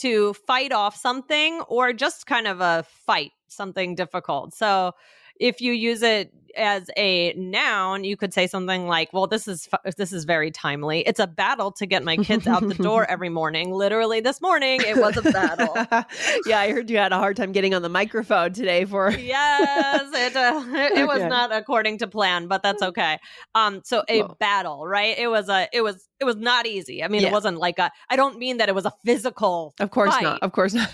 to 0.00 0.32
fight 0.34 0.72
off 0.72 0.96
something 0.96 1.60
or 1.62 1.92
just 1.92 2.26
kind 2.26 2.46
of 2.46 2.60
a 2.60 2.84
fight 3.06 3.32
something 3.48 3.94
difficult. 3.94 4.54
So 4.54 4.92
if 5.40 5.60
you 5.60 5.72
use 5.72 6.02
it 6.02 6.32
as 6.56 6.90
a 6.96 7.32
noun, 7.34 8.04
you 8.04 8.16
could 8.16 8.32
say 8.34 8.46
something 8.46 8.86
like, 8.86 9.12
"Well, 9.12 9.26
this 9.26 9.46
is 9.48 9.66
fu- 9.66 9.90
this 9.96 10.12
is 10.12 10.24
very 10.24 10.50
timely. 10.50 11.00
It's 11.00 11.20
a 11.20 11.26
battle 11.26 11.72
to 11.72 11.86
get 11.86 12.04
my 12.04 12.16
kids 12.16 12.46
out 12.46 12.66
the 12.66 12.74
door 12.74 13.04
every 13.10 13.28
morning. 13.28 13.72
Literally 13.72 14.20
this 14.20 14.40
morning, 14.40 14.80
it 14.86 14.96
was 14.96 15.16
a 15.16 15.22
battle." 15.22 15.74
yeah, 16.46 16.58
I 16.60 16.70
heard 16.72 16.90
you 16.90 16.96
had 16.98 17.12
a 17.12 17.18
hard 17.18 17.36
time 17.36 17.52
getting 17.52 17.74
on 17.74 17.82
the 17.82 17.88
microphone 17.88 18.52
today 18.52 18.84
for 18.84 19.10
yes, 19.18 20.06
it 20.14 20.36
uh, 20.36 20.62
it 21.00 21.06
was 21.06 21.18
Okay. 21.18 21.28
not 21.28 21.52
according 21.52 21.98
to 21.98 22.06
plan, 22.06 22.46
but 22.48 22.62
that's 22.62 22.82
okay. 22.82 23.18
Um, 23.54 23.80
so 23.84 24.02
a 24.08 24.22
Well. 24.22 24.36
battle, 24.40 24.86
right? 24.86 25.16
It 25.18 25.28
was 25.28 25.48
a 25.48 25.68
it 25.72 25.82
was 25.82 26.08
it 26.20 26.24
was 26.24 26.36
not 26.36 26.66
easy. 26.66 27.02
I 27.04 27.08
mean, 27.08 27.22
Yeah. 27.22 27.28
it 27.28 27.32
wasn't 27.32 27.58
like 27.58 27.78
a. 27.78 27.90
I 28.10 28.16
don't 28.16 28.38
mean 28.38 28.56
that 28.58 28.68
it 28.68 28.74
was 28.74 28.84
a 28.86 28.92
physical. 29.04 29.74
Of 29.80 29.90
course 29.90 30.10
fight. 30.14 30.22
not. 30.22 30.42
Of 30.42 30.52
course 30.52 30.74
not. 30.74 30.90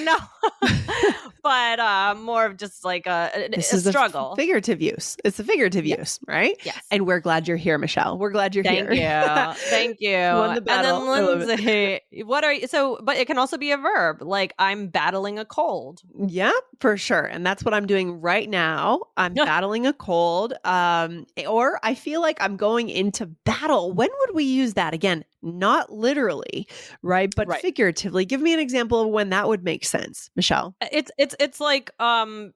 no, 0.00 0.16
but 1.42 1.78
uh, 1.80 2.14
more 2.18 2.46
of 2.46 2.56
just 2.56 2.84
like 2.84 3.06
a, 3.06 3.30
a, 3.34 3.48
this 3.48 3.72
a 3.72 3.76
is 3.76 3.86
a 3.86 3.90
f- 3.90 3.92
struggle. 3.92 4.34
Figurative 4.76 4.96
use. 4.98 5.16
It's 5.24 5.38
a 5.38 5.44
figurative 5.44 5.86
Yeah. 5.86 5.98
use, 5.98 6.18
right? 6.26 6.56
yes. 6.64 6.78
And 6.90 7.06
we're 7.06 7.20
glad 7.20 7.46
you're 7.48 7.56
here, 7.56 7.78
Michelle. 7.78 8.18
We're 8.18 8.30
glad 8.30 8.54
you're 8.54 8.64
Thank 8.64 8.90
here. 8.90 8.92
you. 8.92 9.54
Thank 9.70 10.00
you. 10.00 10.12
won 10.16 10.54
the 10.54 10.60
battle. 10.60 11.12
And 11.12 11.30
then 11.40 11.48
Lindsay, 11.48 12.00
what 12.24 12.44
are 12.44 12.52
you? 12.52 12.66
So, 12.66 12.98
but 13.02 13.16
it 13.16 13.26
can 13.26 13.38
also 13.38 13.56
be 13.56 13.70
a 13.70 13.76
verb, 13.76 14.22
like 14.22 14.52
I'm 14.58 14.88
battling 14.88 15.38
a 15.38 15.44
cold. 15.44 16.02
Yeah, 16.26 16.52
for 16.80 16.96
sure. 16.96 17.24
And 17.24 17.46
that's 17.46 17.64
what 17.64 17.74
I'm 17.74 17.86
doing 17.86 18.20
right 18.20 18.48
now. 18.48 19.02
I'm 19.16 19.34
battling 19.34 19.86
a 19.86 19.92
cold. 19.92 20.54
Um, 20.64 21.26
or 21.46 21.78
I 21.82 21.94
feel 21.94 22.20
like 22.20 22.38
I'm 22.40 22.56
going 22.56 22.88
into 22.88 23.26
battle. 23.26 23.92
When 23.92 24.08
would 24.26 24.34
we 24.34 24.44
use 24.44 24.74
that? 24.74 24.94
Again, 24.94 25.24
not 25.42 25.92
literally, 25.92 26.66
right? 27.02 27.32
But 27.34 27.48
Right. 27.48 27.60
figuratively. 27.60 28.24
Give 28.24 28.40
me 28.40 28.54
an 28.54 28.60
example 28.60 29.00
of 29.02 29.08
when 29.08 29.30
that 29.30 29.46
would 29.48 29.62
make 29.62 29.84
sense, 29.84 30.30
Michelle. 30.36 30.74
It's 30.92 31.10
it's 31.18 31.34
it's 31.38 31.60
like 31.60 31.90
um 32.00 32.52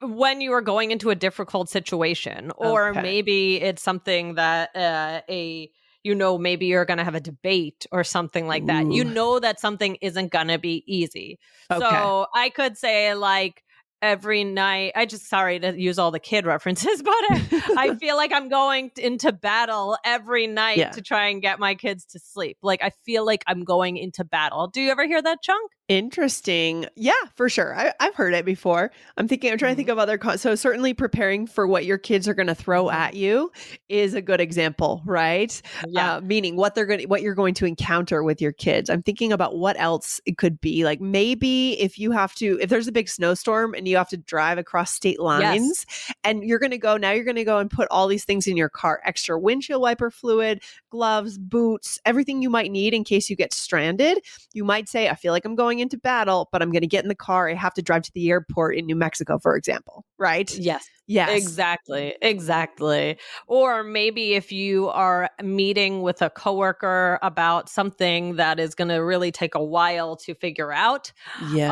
when 0.00 0.40
you 0.40 0.52
are 0.52 0.60
going 0.62 0.90
into 0.90 1.10
a 1.10 1.14
difficult 1.14 1.68
situation, 1.68 2.52
or 2.56 2.90
Okay. 2.90 3.02
maybe 3.02 3.60
it's 3.60 3.82
something 3.82 4.34
that 4.34 4.74
uh, 4.76 5.20
a 5.28 5.70
you 6.02 6.14
know 6.14 6.36
maybe 6.36 6.66
you're 6.66 6.84
going 6.84 6.98
to 6.98 7.04
have 7.04 7.14
a 7.14 7.20
debate 7.20 7.86
or 7.90 8.04
something 8.04 8.46
like 8.46 8.66
that. 8.66 8.92
You 8.92 9.04
know 9.04 9.38
that 9.38 9.58
something 9.60 9.96
isn't 10.02 10.30
going 10.30 10.48
to 10.48 10.58
be 10.58 10.84
easy. 10.86 11.38
Okay. 11.70 11.84
So 11.86 12.26
I 12.34 12.50
could 12.50 12.76
say 12.76 13.14
like 13.14 13.62
every 14.02 14.44
night. 14.44 14.92
I 14.94 15.06
just 15.06 15.30
sorry 15.30 15.58
to 15.60 15.80
use 15.80 15.98
all 15.98 16.10
the 16.10 16.20
kid 16.20 16.44
references, 16.44 17.02
but 17.02 17.10
I, 17.10 17.62
I 17.78 17.94
feel 17.98 18.16
like 18.16 18.32
I'm 18.34 18.50
going 18.50 18.90
into 18.98 19.32
battle 19.32 19.96
every 20.04 20.46
night 20.46 20.76
Yeah. 20.78 20.90
to 20.90 21.00
try 21.00 21.28
and 21.28 21.40
get 21.40 21.58
my 21.58 21.74
kids 21.74 22.04
to 22.06 22.18
sleep. 22.18 22.58
Like 22.62 22.82
I 22.82 22.90
feel 23.06 23.24
like 23.24 23.42
I'm 23.46 23.64
going 23.64 23.96
into 23.96 24.22
battle. 24.22 24.66
Do 24.68 24.82
you 24.82 24.90
ever 24.90 25.06
hear 25.06 25.22
that, 25.22 25.40
Chunk? 25.42 25.70
Interesting. 25.88 26.86
Yeah, 26.96 27.12
for 27.34 27.50
sure. 27.50 27.76
I, 27.76 27.92
I've 28.00 28.14
heard 28.14 28.32
it 28.32 28.46
before. 28.46 28.90
I'm 29.18 29.28
thinking, 29.28 29.52
I'm 29.52 29.58
trying 29.58 29.72
to 29.72 29.76
think 29.76 29.90
of 29.90 29.98
other. 29.98 30.16
Con- 30.16 30.38
so, 30.38 30.54
certainly 30.54 30.94
preparing 30.94 31.46
for 31.46 31.66
what 31.66 31.84
your 31.84 31.98
kids 31.98 32.26
are 32.26 32.32
going 32.32 32.46
to 32.46 32.54
throw 32.54 32.88
at 32.88 33.12
you 33.12 33.52
is 33.90 34.14
a 34.14 34.22
good 34.22 34.40
example, 34.40 35.02
right? 35.04 35.60
Uh, 35.94 36.20
meaning 36.22 36.56
what 36.56 36.74
they're 36.74 36.86
going 36.86 37.00
to, 37.00 37.06
what 37.06 37.20
you're 37.20 37.34
going 37.34 37.52
to 37.54 37.66
encounter 37.66 38.22
with 38.22 38.40
your 38.40 38.52
kids. 38.52 38.88
I'm 38.88 39.02
thinking 39.02 39.30
about 39.30 39.58
what 39.58 39.78
else 39.78 40.22
it 40.24 40.38
could 40.38 40.58
be. 40.58 40.86
Like 40.86 41.02
maybe 41.02 41.78
if 41.78 41.98
you 41.98 42.12
have 42.12 42.34
to, 42.36 42.58
if 42.62 42.70
there's 42.70 42.88
a 42.88 42.92
big 42.92 43.10
snowstorm 43.10 43.74
and 43.74 43.86
you 43.86 43.98
have 43.98 44.08
to 44.08 44.16
drive 44.16 44.56
across 44.56 44.90
state 44.90 45.20
lines 45.20 45.84
and 46.24 46.42
you're 46.44 46.58
going 46.58 46.70
to 46.70 46.78
go, 46.78 46.96
now 46.96 47.10
you're 47.10 47.24
going 47.24 47.36
to 47.36 47.44
go 47.44 47.58
and 47.58 47.70
put 47.70 47.88
all 47.90 48.08
these 48.08 48.24
things 48.24 48.46
in 48.46 48.56
your 48.56 48.70
car 48.70 49.02
extra 49.04 49.38
windshield 49.38 49.82
wiper 49.82 50.10
fluid, 50.10 50.62
gloves, 50.88 51.36
boots, 51.36 51.98
everything 52.06 52.40
you 52.40 52.48
might 52.48 52.70
need 52.70 52.94
in 52.94 53.04
case 53.04 53.28
you 53.28 53.36
get 53.36 53.52
stranded. 53.52 54.18
You 54.54 54.64
might 54.64 54.88
say, 54.88 55.10
I 55.10 55.14
feel 55.14 55.32
like 55.32 55.44
I'm 55.44 55.54
going 55.54 55.73
into 55.78 55.98
battle, 55.98 56.48
but 56.52 56.62
I'm 56.62 56.70
going 56.70 56.82
to 56.82 56.88
get 56.88 57.04
in 57.04 57.08
the 57.08 57.14
car. 57.14 57.48
I 57.48 57.54
have 57.54 57.74
to 57.74 57.82
drive 57.82 58.02
to 58.02 58.12
the 58.14 58.30
airport 58.30 58.76
in 58.76 58.86
New 58.86 58.96
Mexico, 58.96 59.38
for 59.38 59.56
example, 59.56 60.04
right? 60.18 60.52
Yes. 60.56 60.86
Yes. 61.06 61.30
Exactly. 61.42 62.14
Exactly. 62.22 63.18
Or 63.46 63.82
maybe 63.84 64.34
if 64.34 64.50
you 64.52 64.88
are 64.88 65.28
meeting 65.42 66.00
with 66.02 66.22
a 66.22 66.30
coworker 66.30 67.18
about 67.22 67.68
something 67.68 68.36
that 68.36 68.58
is 68.58 68.74
going 68.74 68.88
to 68.88 68.96
really 69.04 69.30
take 69.30 69.54
a 69.54 69.62
while 69.62 70.16
to 70.16 70.34
figure 70.34 70.72
out. 70.72 71.12
Yeah. 71.52 71.70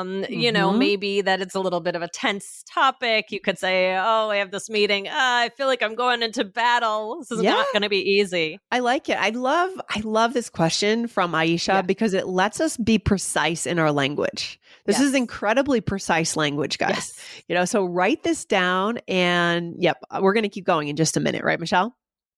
Um, 0.00 0.24
you 0.28 0.52
know, 0.52 0.70
Mhm. 0.70 0.78
maybe 0.78 1.20
that 1.22 1.40
it's 1.40 1.54
a 1.56 1.60
little 1.60 1.80
bit 1.80 1.96
of 1.96 2.02
a 2.02 2.08
tense 2.08 2.62
topic. 2.72 3.32
You 3.32 3.40
could 3.40 3.58
say, 3.58 3.96
"Oh, 3.96 4.30
I 4.30 4.36
have 4.36 4.52
this 4.52 4.70
meeting. 4.70 5.08
Uh, 5.08 5.12
I 5.16 5.50
feel 5.56 5.66
like 5.66 5.82
I'm 5.82 5.94
going 5.96 6.22
into 6.22 6.44
battle. 6.44 7.18
This 7.18 7.30
is 7.32 7.42
Yeah. 7.42 7.52
not 7.54 7.66
going 7.72 7.82
to 7.82 7.88
be 7.88 7.98
easy." 8.00 8.60
I 8.70 8.78
like 8.78 9.08
it. 9.08 9.18
I 9.18 9.30
love 9.30 9.70
I 9.90 10.00
love 10.04 10.34
this 10.34 10.48
question 10.50 11.08
from 11.08 11.32
Aisha 11.32 11.66
Yeah. 11.68 11.82
because 11.82 12.14
it 12.14 12.28
lets 12.28 12.60
us 12.60 12.76
be 12.76 12.98
precise 12.98 13.66
in 13.66 13.78
our 13.78 13.90
language. 13.90 14.60
This 14.86 15.00
is 15.00 15.14
incredibly 15.14 15.80
precise 15.80 16.36
language, 16.36 16.78
guys. 16.78 16.94
Yes. 16.94 17.22
You 17.48 17.54
know, 17.54 17.64
so 17.64 17.84
write 17.84 18.22
this 18.22 18.44
down 18.44 18.98
and 19.06 19.74
yep, 19.78 19.98
uh, 20.10 20.20
we're 20.22 20.32
going 20.32 20.44
to 20.44 20.48
keep 20.48 20.64
going 20.64 20.88
in 20.88 20.96
just 20.96 21.16
a 21.16 21.20
minute, 21.20 21.44
right, 21.44 21.60
Michelle? 21.60 21.94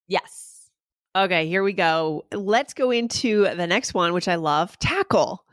Yes. 0.09 0.69
Okay, 1.15 1.47
here 1.47 1.63
we 1.63 1.73
go. 1.73 2.25
Let's 2.33 2.75
go 2.75 2.91
into 2.91 3.43
the 3.55 3.67
next 3.67 3.95
one 3.95 4.13
which 4.13 4.29
I 4.29 4.37
love, 4.37 4.79
tackle. 4.79 5.45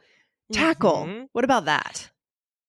Tackle. 0.51 1.05
Mhm. 1.07 1.27
What 1.33 1.43
about 1.43 1.65
that? 1.65 2.09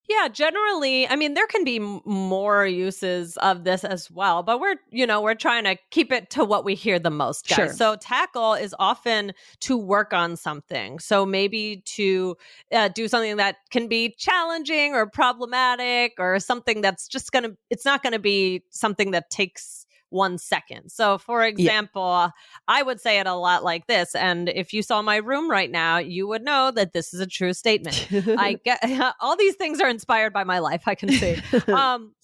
Yeah, 0.09 0.29
generally, 0.29 1.07
I 1.07 1.17
mean, 1.17 1.35
there 1.35 1.47
can 1.47 1.65
be 1.65 1.77
m- 1.77 2.00
more 2.07 2.67
uses 2.67 3.37
of 3.38 3.65
this 3.65 3.85
as 3.85 4.11
well, 4.11 4.43
but 4.43 4.59
we're, 4.59 4.77
you 4.91 5.07
know, 5.07 5.21
we're 5.21 5.35
trying 5.35 5.65
to 5.65 5.77
keep 5.91 6.11
it 6.11 6.31
to 6.31 6.45
what 6.47 6.65
we 6.65 6.75
hear 6.75 6.99
the 6.99 7.11
most, 7.11 7.47
guys. 7.47 7.57
Sure. 7.57 7.69
So, 7.69 7.97
tackle 7.97 8.55
is 8.55 8.75
often 8.79 9.33
to 9.61 9.77
work 9.77 10.15
on 10.15 10.37
something. 10.37 10.99
So, 10.99 11.27
maybe 11.27 11.83
to 11.85 12.37
uh, 12.73 12.88
do 12.88 13.07
something 13.07 13.37
that 13.37 13.57
can 13.71 13.87
be 13.87 14.15
challenging 14.17 14.95
or 14.95 15.07
problematic 15.07 16.15
or 16.19 16.41
something 16.41 16.81
that's 16.81 17.07
just 17.07 17.31
going 17.31 17.43
to, 17.45 17.57
it's 17.69 17.85
not 17.85 18.03
going 18.03 18.15
to 18.15 18.19
be 18.19 18.62
something 18.71 19.11
that 19.11 19.29
takes 19.29 19.85
one 20.11 20.38
second. 20.38 20.91
So, 20.91 21.19
for 21.19 21.45
example, 21.45 22.31
I 22.67 22.83
would 22.83 23.00
say 23.00 23.19
it 23.19 23.27
a 23.27 23.35
lot 23.35 23.65
like 23.65 23.87
this. 23.87 24.15
And 24.15 24.49
if 24.49 24.73
you 24.73 24.83
saw 24.83 25.03
my 25.03 25.17
room 25.17 25.50
right 25.50 25.71
now, 25.71 25.99
you 25.99 26.27
would 26.29 26.43
know 26.43 26.71
that 26.71 26.93
this 26.93 27.12
is 27.12 27.21
a 27.21 27.27
true 27.27 27.53
statement. 27.53 28.09
I 28.11 28.55
get 28.65 28.81
all 29.21 29.37
these 29.37 29.57
things 29.57 29.81
are 29.81 29.88
inspired 29.88 30.33
by 30.33 30.45
my 30.45 30.59
life. 30.59 30.83
I 30.87 30.95
can 30.95 31.11
see. 31.11 31.37
um, 31.73 32.15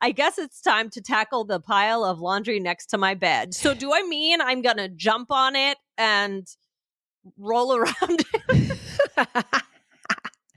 I 0.00 0.12
guess 0.12 0.38
it's 0.38 0.60
time 0.60 0.90
to 0.90 1.00
tackle 1.00 1.44
the 1.44 1.60
pile 1.60 2.04
of 2.04 2.20
laundry 2.20 2.60
next 2.60 2.86
to 2.86 2.98
my 2.98 3.14
bed. 3.14 3.54
So, 3.54 3.74
do 3.74 3.92
I 3.92 4.02
mean 4.02 4.40
I'm 4.40 4.62
gonna 4.62 4.88
jump 4.88 5.30
on 5.30 5.56
it 5.56 5.78
and 5.96 6.46
roll 7.38 7.74
around? 7.74 8.24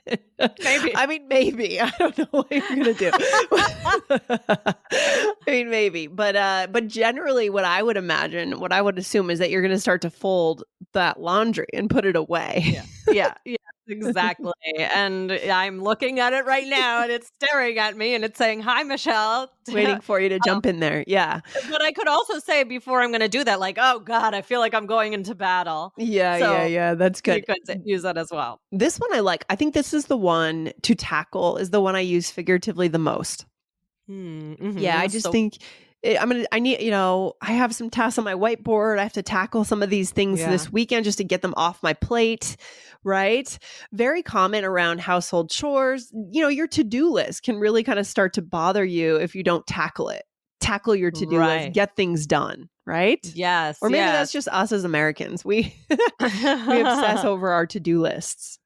Maybe. 0.64 0.96
I 0.96 1.08
mean, 1.08 1.28
maybe. 1.28 1.82
I 1.82 1.92
don't 1.98 2.18
know 2.18 2.28
what 2.32 2.52
you're 2.52 2.62
gonna 2.62 2.94
do. 2.94 3.12
I 5.02 5.34
mean, 5.48 5.70
maybe, 5.70 6.08
but 6.08 6.36
uh, 6.36 6.68
but 6.70 6.88
generally, 6.88 7.50
what 7.50 7.66
I 7.66 7.82
would 7.82 7.98
imagine, 7.98 8.60
what 8.60 8.72
I 8.72 8.82
would 8.82 8.98
assume, 9.00 9.30
is 9.30 9.40
that 9.40 9.50
you're 9.50 9.62
gonna 9.62 9.80
start 9.80 10.02
to 10.04 10.10
fold 10.10 10.64
that 10.94 11.20
laundry 11.20 11.68
and 11.74 11.90
put 11.90 12.06
it 12.06 12.16
away. 12.16 12.82
yeah, 13.08 13.34
yeah, 13.46 13.56
exactly. 13.88 14.52
and 14.78 15.32
I'm 15.32 15.82
looking 15.82 16.20
at 16.20 16.34
it 16.34 16.46
right 16.46 16.68
now, 16.68 17.04
and 17.04 17.12
it's 17.12 17.28
staring 17.42 17.78
at 17.78 17.96
me, 17.98 18.16
and 18.16 18.24
it's 18.24 18.38
saying, 18.38 18.62
"Hi, 18.62 18.84
Michelle." 18.84 19.52
Waiting 19.72 20.00
for 20.02 20.20
you 20.20 20.30
to 20.30 20.40
jump 20.46 20.66
in 20.66 20.80
there. 20.80 21.04
Yeah. 21.08 21.40
but 21.70 21.82
I 21.82 21.92
could 21.92 22.08
also 22.08 22.40
say 22.40 22.64
before 22.64 23.02
I'm 23.02 23.10
going 23.10 23.22
to 23.22 23.28
do 23.30 23.44
that, 23.44 23.60
like, 23.60 23.78
"Oh 23.80 24.00
God, 24.00 24.34
I 24.34 24.42
feel 24.42 24.60
like 24.60 24.74
I'm 24.74 24.86
going 24.86 25.14
into 25.14 25.34
battle." 25.36 25.94
Yeah, 25.98 26.38
So, 26.40 26.52
yeah, 26.54 26.66
yeah. 26.66 26.94
That's 26.94 27.20
You 27.26 27.34
good. 27.42 27.48
could 27.48 27.70
s- 27.70 27.78
use 27.86 28.04
that 28.04 28.18
as 28.18 28.30
well. 28.32 28.60
This 28.72 29.00
one 29.00 29.14
I 29.14 29.22
like. 29.22 29.46
I 29.50 29.56
think 29.56 29.74
this 29.74 29.94
is 29.94 30.06
the 30.06 30.18
one 30.18 30.72
to 30.84 30.96
tackle, 30.96 31.58
is 31.58 31.70
the 31.72 31.82
one 31.82 31.96
I 31.96 32.02
use 32.02 32.30
figuratively 32.30 32.88
the 32.88 33.00
most. 33.00 33.46
Hmm, 34.08 34.54
mhm. 34.54 34.80
Yeah, 34.80 35.00
I 35.00 35.08
just 35.08 35.24
So- 35.26 35.32
think 35.32 35.58
I'm 36.06 36.30
gonna. 36.30 36.46
I 36.52 36.60
need, 36.60 36.82
you 36.82 36.92
know, 36.92 37.34
I 37.42 37.54
have 37.54 37.74
some 37.76 37.90
tasks 37.90 38.18
on 38.18 38.24
my 38.24 38.34
whiteboard. 38.36 39.00
I 39.00 39.04
have 39.04 39.14
to 39.14 39.24
tackle 39.24 39.64
some 39.64 39.82
of 39.84 39.90
these 39.90 40.12
things 40.12 40.40
Yeah. 40.40 40.52
this 40.52 40.72
weekend 40.72 41.04
just 41.06 41.18
to 41.18 41.24
get 41.24 41.42
them 41.42 41.54
off 41.58 41.82
my 41.84 41.94
plate. 41.94 42.56
Right. 43.04 43.58
Very 43.92 44.24
common 44.24 44.64
around 44.66 45.00
household 45.02 45.50
chores. 45.50 46.12
You 46.32 46.42
know, 46.42 46.48
your 46.48 46.68
to 46.70 46.84
do 46.84 47.10
list 47.12 47.44
can 47.44 47.58
really 47.58 47.84
kind 47.84 48.00
of 48.00 48.08
start 48.08 48.34
to 48.34 48.42
bother 48.42 48.84
you 48.86 49.16
if 49.18 49.36
you 49.36 49.44
don't 49.44 49.66
tackle 49.68 50.10
it. 50.10 50.24
Tackle 50.60 50.96
your 50.96 51.12
to 51.12 51.26
do 51.26 51.38
Right. 51.38 51.64
list. 51.66 51.74
Get 51.74 51.96
things 51.96 52.26
done. 52.26 52.70
Right. 52.88 53.20
Yes, 53.36 53.78
Or 53.82 53.90
maybe 53.90 54.00
yes. 54.00 54.14
that's 54.14 54.32
just 54.32 54.48
us 54.48 54.72
as 54.72 54.84
Americans. 54.84 55.44
We 55.44 55.76
we 55.90 55.96
obsess 56.20 57.24
over 57.26 57.50
our 57.50 57.66
to 57.68 57.80
do 57.80 58.00
lists. 58.02 58.60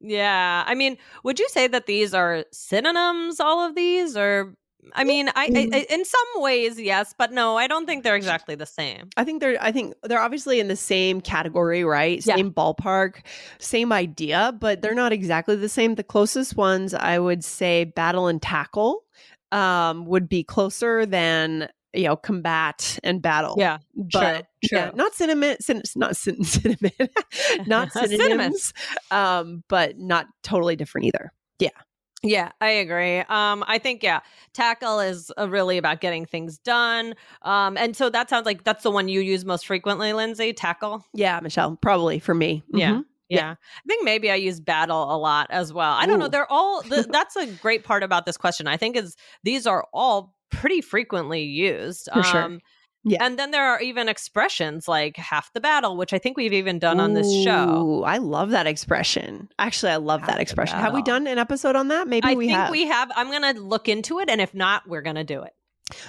Yeah. 0.00 0.64
I 0.66 0.74
mean, 0.74 0.96
would 1.24 1.38
you 1.38 1.48
say 1.48 1.66
that 1.68 1.86
these 1.86 2.14
are 2.14 2.44
synonyms, 2.52 3.40
all 3.40 3.66
of 3.66 3.74
these? 3.74 4.16
Or, 4.16 4.54
I 4.92 5.04
mean, 5.04 5.28
I, 5.28 5.50
I. 5.72 5.86
In 5.90 6.04
some 6.04 6.42
ways, 6.42 6.80
yes, 6.80 7.14
but 7.16 7.32
no, 7.32 7.56
I 7.56 7.66
don't 7.66 7.86
think 7.86 8.04
they're 8.04 8.16
exactly 8.16 8.54
the 8.54 8.66
same. 8.66 9.10
I 9.16 9.24
think 9.24 9.40
they're 9.40 9.56
I 9.62 9.72
think 9.72 9.94
they're 10.02 10.20
obviously 10.20 10.60
in 10.60 10.68
the 10.68 10.76
same 10.76 11.20
category, 11.20 11.84
right? 11.84 12.24
Yeah. 12.24 12.36
Same 12.36 12.52
ballpark, 12.52 13.22
same 13.58 13.92
idea, 13.92 14.56
but 14.58 14.82
they're 14.82 14.94
not 14.94 15.12
exactly 15.12 15.56
the 15.56 15.68
same. 15.68 15.94
The 15.94 16.04
closest 16.04 16.56
ones 16.56 16.94
I 16.94 17.18
would 17.18 17.44
say 17.44 17.84
battle 17.84 18.26
and 18.26 18.40
tackle 18.40 19.04
um, 19.52 20.04
would 20.06 20.28
be 20.28 20.42
closer 20.44 21.06
than 21.06 21.68
you 21.94 22.04
know 22.04 22.16
combat 22.16 22.98
and 23.02 23.22
battle. 23.22 23.54
Yeah, 23.58 23.78
but 23.94 24.46
true, 24.62 24.78
yeah, 24.78 24.86
true. 24.88 24.96
not 24.96 25.14
cinnamon, 25.14 25.56
cin- 25.60 25.82
not 25.96 26.16
cin- 26.16 26.44
cinnamon, 26.44 26.92
not 27.66 27.92
Cinnamon. 27.92 28.18
synonyms, 28.18 28.72
um, 29.10 29.64
but 29.68 29.98
not 29.98 30.26
totally 30.42 30.76
different 30.76 31.06
either. 31.06 31.32
Yeah, 31.58 31.70
I 32.60 32.70
agree. 32.70 33.18
Um, 33.18 33.64
I 33.66 33.78
think 33.78 34.02
yeah, 34.02 34.20
tackle 34.52 35.00
is 35.00 35.30
uh, 35.38 35.48
really 35.48 35.78
about 35.78 36.00
getting 36.00 36.24
things 36.26 36.58
done. 36.58 37.14
Um, 37.42 37.76
and 37.76 37.96
so 37.96 38.08
that 38.10 38.30
sounds 38.30 38.46
like 38.46 38.64
that's 38.64 38.82
the 38.82 38.90
one 38.90 39.08
you 39.08 39.20
use 39.20 39.44
most 39.44 39.66
frequently, 39.66 40.12
Lindsay. 40.12 40.52
Tackle. 40.52 41.04
Yeah, 41.12 41.40
Michelle, 41.42 41.76
probably 41.76 42.18
for 42.18 42.34
me. 42.34 42.62
Yeah. 42.72 42.92
Mhm. 42.92 43.04
Yeah. 43.28 43.50
I 43.52 43.82
think 43.88 44.04
maybe 44.04 44.30
I 44.30 44.36
use 44.36 44.60
battle 44.60 45.14
a 45.14 45.18
lot 45.18 45.48
as 45.50 45.72
well. 45.72 45.92
I 45.92 46.06
don't 46.06 46.18
know. 46.18 46.28
They're 46.28 46.50
all 46.50 46.82
th- 46.82 47.06
that's 47.10 47.36
a 47.36 47.46
great 47.46 47.82
part 47.84 48.02
about 48.02 48.26
this 48.26 48.36
question. 48.36 48.66
I 48.66 48.76
think 48.76 48.96
is 48.96 49.16
these 49.42 49.66
are 49.66 49.86
all 49.92 50.34
pretty 50.50 50.80
frequently 50.80 51.42
used. 51.42 52.08
Um, 52.12 52.22
For 52.22 52.28
sure. 52.28 52.58
Yeah. 53.04 53.18
And 53.24 53.38
then 53.38 53.50
there 53.50 53.64
are 53.64 53.80
even 53.82 54.08
expressions 54.08 54.88
like 54.88 55.16
half 55.16 55.52
the 55.52 55.60
battle, 55.60 55.96
which 55.96 56.14
I 56.14 56.18
think 56.18 56.38
we've 56.38 56.54
even 56.54 56.78
done 56.78 57.00
on 57.00 57.12
this 57.12 57.30
show. 57.44 58.02
I 58.06 58.16
love 58.16 58.50
that 58.50 58.66
expression. 58.66 59.48
Actually, 59.58 59.92
I 59.92 59.96
love 59.96 60.20
Half 60.20 60.30
that 60.30 60.40
expression. 60.40 60.78
Have 60.78 60.94
we 60.94 61.02
done 61.02 61.26
an 61.26 61.38
episode 61.38 61.76
on 61.76 61.88
that? 61.88 62.08
Maybe 62.08 62.28
we 62.28 62.32
I 62.32 62.36
we 62.36 62.46
think 62.46 62.58
have. 62.58 62.70
we 62.70 62.86
have. 62.86 63.12
I'm 63.14 63.30
going 63.30 63.54
to 63.54 63.60
look 63.60 63.88
into 63.88 64.20
it. 64.20 64.30
And 64.30 64.40
if 64.40 64.54
not, 64.54 64.88
we're 64.88 65.02
going 65.02 65.16
to 65.16 65.24
do 65.24 65.42
it. 65.42 65.52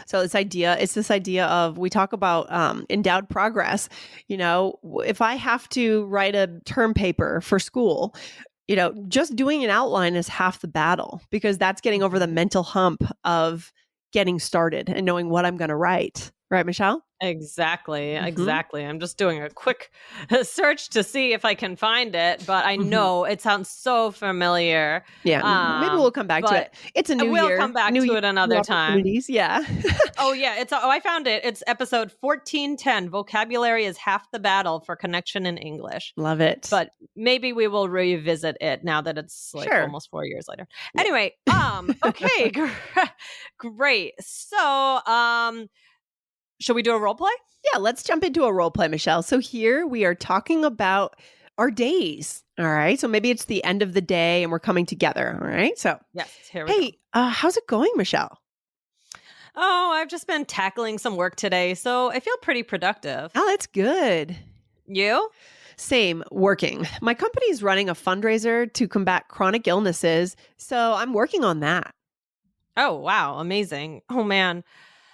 So 0.05 0.21
this 0.21 0.35
idea, 0.35 0.77
it's 0.79 0.93
this 0.93 1.11
idea 1.11 1.47
of 1.47 1.77
we 1.77 1.89
talk 1.89 2.13
about 2.13 2.49
um, 2.49 2.85
endowed 2.89 3.27
progress. 3.27 3.89
You 4.27 4.37
know, 4.37 4.79
if 5.05 5.21
I 5.21 5.35
have 5.35 5.67
to 5.69 6.05
write 6.05 6.33
a 6.33 6.61
term 6.65 6.93
paper 6.93 7.41
for 7.41 7.59
school, 7.59 8.15
you 8.67 8.77
know, 8.77 8.93
just 9.09 9.35
doing 9.35 9.65
an 9.65 9.69
outline 9.69 10.15
is 10.15 10.29
half 10.29 10.61
the 10.61 10.67
battle 10.69 11.21
because 11.29 11.57
that's 11.57 11.81
getting 11.81 12.03
over 12.03 12.19
the 12.19 12.27
mental 12.27 12.63
hump 12.63 13.03
of 13.25 13.73
getting 14.13 14.39
started 14.39 14.89
and 14.89 15.05
knowing 15.05 15.29
what 15.29 15.45
I'm 15.45 15.57
going 15.57 15.69
to 15.69 15.75
write. 15.75 16.31
Right, 16.55 16.65
Michelle? 16.65 17.03
Exactly, 17.21 18.13
Mhm. 18.15 18.25
exactly. 18.27 18.85
I'm 18.85 18.97
just 19.01 19.17
doing 19.17 19.41
a 19.41 19.49
quick 19.49 19.91
search 20.43 20.87
to 20.91 21.03
see 21.03 21.33
if 21.33 21.43
I 21.43 21.53
can 21.53 21.75
find 21.75 22.15
it, 22.15 22.45
but 22.47 22.63
I 22.65 22.77
Mhm. 22.77 22.85
know 22.85 23.25
it 23.25 23.41
sounds 23.41 23.69
so 23.69 24.11
familiar. 24.11 25.03
Yeah. 25.23 25.79
maybe 25.81 25.95
Um, 25.95 25.99
we'll 25.99 26.11
come 26.11 26.27
back 26.27 26.45
to 26.45 26.55
it. 26.61 26.73
It's 26.93 27.09
a 27.09 27.15
new 27.15 27.25
year. 27.25 27.31
we'll 27.33 27.47
year. 27.49 27.57
come 27.57 27.73
back 27.73 27.91
new 27.91 28.01
to 28.01 28.07
year, 28.07 28.17
it 28.19 28.23
another 28.23 28.61
time. 28.61 29.03
Yeah. 29.27 29.65
Oh 30.17 30.31
yeah, 30.45 30.55
it's 30.61 30.71
oh 30.71 30.89
I 30.89 31.01
found 31.01 31.27
it. 31.27 31.43
It's 31.43 31.61
episode 31.67 32.13
1410. 32.21 33.09
Vocabulary 33.09 33.83
is 33.83 33.97
half 33.97 34.31
the 34.31 34.39
battle 34.39 34.79
for 34.79 34.95
connection 34.95 35.45
in 35.45 35.57
English. 35.57 36.13
Love 36.15 36.39
it. 36.39 36.67
But 36.71 36.91
maybe 37.17 37.51
we 37.51 37.67
will 37.67 37.89
revisit 37.89 38.55
it 38.61 38.85
now 38.85 39.01
that 39.01 39.17
it's 39.17 39.51
like 39.53 39.67
Sure. 39.69 39.81
almost 39.81 40.09
4 40.09 40.23
years 40.25 40.47
later. 40.47 40.67
Anyway, 40.97 41.33
um 41.51 41.93
okay, 42.05 42.49
great. 43.57 44.13
So, 44.21 45.01
um 45.05 45.67
should 46.59 46.75
we 46.75 46.81
do 46.83 46.93
a 46.93 46.99
role 46.99 47.15
play? 47.15 47.31
Yeah, 47.73 47.79
let's 47.79 48.03
jump 48.03 48.23
into 48.23 48.43
a 48.45 48.53
role 48.53 48.71
play, 48.71 48.87
Michelle. 48.87 49.23
So 49.23 49.39
here 49.39 49.85
we 49.87 50.05
are 50.05 50.15
talking 50.15 50.63
about 50.65 51.15
our 51.57 51.71
days. 51.71 52.43
All 52.59 52.65
right. 52.65 52.99
So 52.99 53.07
maybe 53.07 53.29
it's 53.31 53.45
the 53.45 53.63
end 53.63 53.81
of 53.81 53.93
the 53.93 54.01
day 54.01 54.43
and 54.43 54.51
we're 54.51 54.59
coming 54.59 54.85
together. 54.85 55.37
All 55.41 55.47
right. 55.47 55.77
So, 55.77 55.99
Yes, 56.13 56.31
here 56.51 56.65
we 56.65 56.71
go. 56.71 56.79
hey, 56.79 56.97
uh, 57.13 57.29
how's 57.29 57.57
it 57.57 57.65
going, 57.67 57.91
Michelle? 57.95 58.39
Oh, 59.55 59.91
I've 59.93 60.09
just 60.09 60.27
been 60.27 60.43
tackling 60.45 60.97
some 60.97 61.15
work 61.15 61.37
today, 61.37 61.75
so 61.75 62.11
I 62.11 62.19
feel 62.19 62.35
pretty 62.41 62.61
productive. 62.63 63.31
Oh, 63.35 63.47
that's 63.49 63.67
good. 63.67 64.35
You? 64.85 65.29
Same, 65.77 66.23
working. 66.31 66.85
My 67.01 67.13
company 67.13 67.47
is 67.47 67.63
running 67.63 67.89
a 67.89 67.95
fundraiser 67.95 68.71
to 68.73 68.87
combat 68.87 69.27
chronic 69.29 69.67
illnesses. 69.67 70.35
So 70.57 70.93
I'm 70.93 71.13
working 71.13 71.43
on 71.45 71.61
that. 71.61 71.93
Oh, 72.77 72.95
wow, 72.95 73.39
amazing. 73.39 74.01
Oh 74.09 74.23
man. 74.23 74.63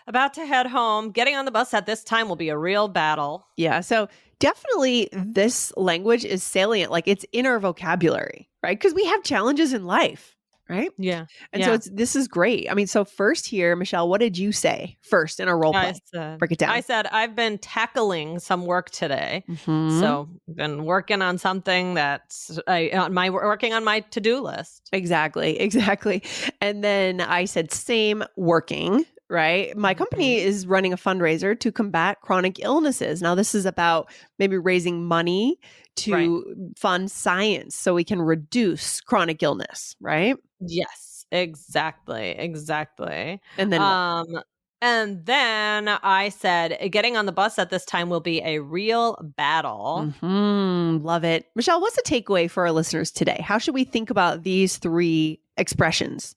About 0.07 0.33
to 0.35 0.45
head 0.45 0.67
home. 0.67 1.11
Getting 1.11 1.35
on 1.35 1.45
the 1.45 1.51
bus 1.51 1.73
at 1.73 1.85
this 1.85 2.03
time 2.03 2.27
will 2.27 2.35
be 2.35 2.49
a 2.49 2.57
real 2.57 2.87
battle. 2.87 3.47
Yeah. 3.57 3.81
So 3.81 4.07
definitely 4.39 5.09
this 5.11 5.71
language 5.77 6.25
is 6.25 6.43
salient. 6.43 6.91
Like 6.91 7.07
it's 7.07 7.25
in 7.31 7.45
our 7.45 7.59
vocabulary, 7.59 8.49
right? 8.63 8.77
Because 8.77 8.93
we 8.93 9.05
have 9.05 9.23
challenges 9.23 9.73
in 9.73 9.85
life, 9.85 10.35
right? 10.67 10.89
Yeah. 10.97 11.25
And 11.53 11.63
so 11.63 11.73
it's 11.73 11.89
this 11.91 12.15
is 12.15 12.27
great. 12.27 12.69
I 12.69 12.73
mean, 12.73 12.87
so 12.87 13.05
first 13.05 13.45
here, 13.45 13.75
Michelle, 13.75 14.09
what 14.09 14.19
did 14.19 14.37
you 14.37 14.51
say 14.51 14.97
first 15.01 15.39
in 15.39 15.47
a 15.47 15.55
role 15.55 15.73
play? 15.73 15.89
I 15.89 15.99
said, 16.11 16.39
Break 16.39 16.51
it 16.53 16.57
down. 16.57 16.71
I 16.71 16.81
said 16.81 17.05
I've 17.11 17.35
been 17.35 17.59
tackling 17.59 18.39
some 18.39 18.65
work 18.65 18.89
today. 18.89 19.43
Mhm. 19.47 19.99
So 19.99 20.27
been 20.53 20.85
working 20.85 21.21
on 21.21 21.37
something 21.37 21.93
that's 21.93 22.59
I 22.67 22.89
on 22.93 23.13
my 23.13 23.29
working 23.29 23.73
on 23.73 23.83
my 23.83 23.99
to-do 23.99 24.39
list. 24.41 24.89
exactly, 24.91 25.59
exactly. 25.59 26.23
And 26.59 26.83
then 26.83 27.21
I 27.21 27.45
said 27.45 27.71
same 27.71 28.23
working, 28.35 29.05
right? 29.31 29.75
My 29.77 29.93
company 29.93 30.37
Mm-hmm. 30.37 30.47
is 30.47 30.67
running 30.67 30.93
a 30.93 30.97
fundraiser 30.97 31.59
to 31.59 31.71
combat 31.71 32.19
chronic 32.21 32.59
illnesses. 32.59 33.21
Now 33.21 33.33
this 33.33 33.55
is 33.55 33.65
about 33.65 34.11
maybe 34.37 34.57
raising 34.57 35.05
money 35.05 35.59
to 35.97 36.73
fund 36.77 37.09
science 37.09 37.75
so 37.75 37.93
we 37.93 38.03
can 38.03 38.21
reduce 38.21 39.01
chronic 39.01 39.41
illness, 39.41 39.95
right? 39.99 40.35
Yes, 40.59 41.25
exactly. 41.31 42.29
Exactly. 42.31 43.41
And 43.57 43.71
then 43.73 43.81
what? 43.81 43.87
um 43.87 44.41
and 44.83 45.25
then 45.27 45.87
I 45.87 46.29
said 46.29 46.77
getting 46.91 47.15
on 47.15 47.27
the 47.27 47.31
bus 47.31 47.59
at 47.59 47.69
this 47.69 47.85
time 47.85 48.09
will 48.09 48.19
be 48.19 48.41
a 48.41 48.59
real 48.59 49.15
battle. 49.37 50.11
Mhm, 50.21 51.03
love 51.03 51.23
it. 51.23 51.45
Michelle, 51.55 51.79
what's 51.81 51.95
the 51.95 52.01
takeaway 52.01 52.49
for 52.49 52.63
our 52.65 52.71
listeners 52.71 53.11
today? 53.11 53.39
How 53.43 53.57
should 53.59 53.75
we 53.75 53.83
think 53.83 54.09
about 54.09 54.41
these 54.43 54.77
three 54.77 55.39
expressions? 55.57 56.35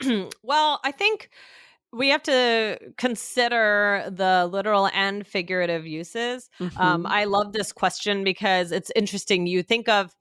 well, 0.42 0.80
I 0.84 0.90
think 0.90 1.28
we 1.96 2.08
have 2.10 2.22
to 2.24 2.78
consider 2.98 4.04
the 4.10 4.48
literal 4.52 4.88
and 4.92 5.26
figurative 5.26 5.86
uses. 5.86 6.50
Um, 6.76 7.04
Mhm. 7.04 7.06
I 7.08 7.24
love 7.24 7.52
this 7.52 7.72
question 7.72 8.24
because 8.24 8.72
it's 8.72 8.90
interesting. 8.94 9.46
You 9.46 9.62
think 9.62 9.88
of, 9.88 10.14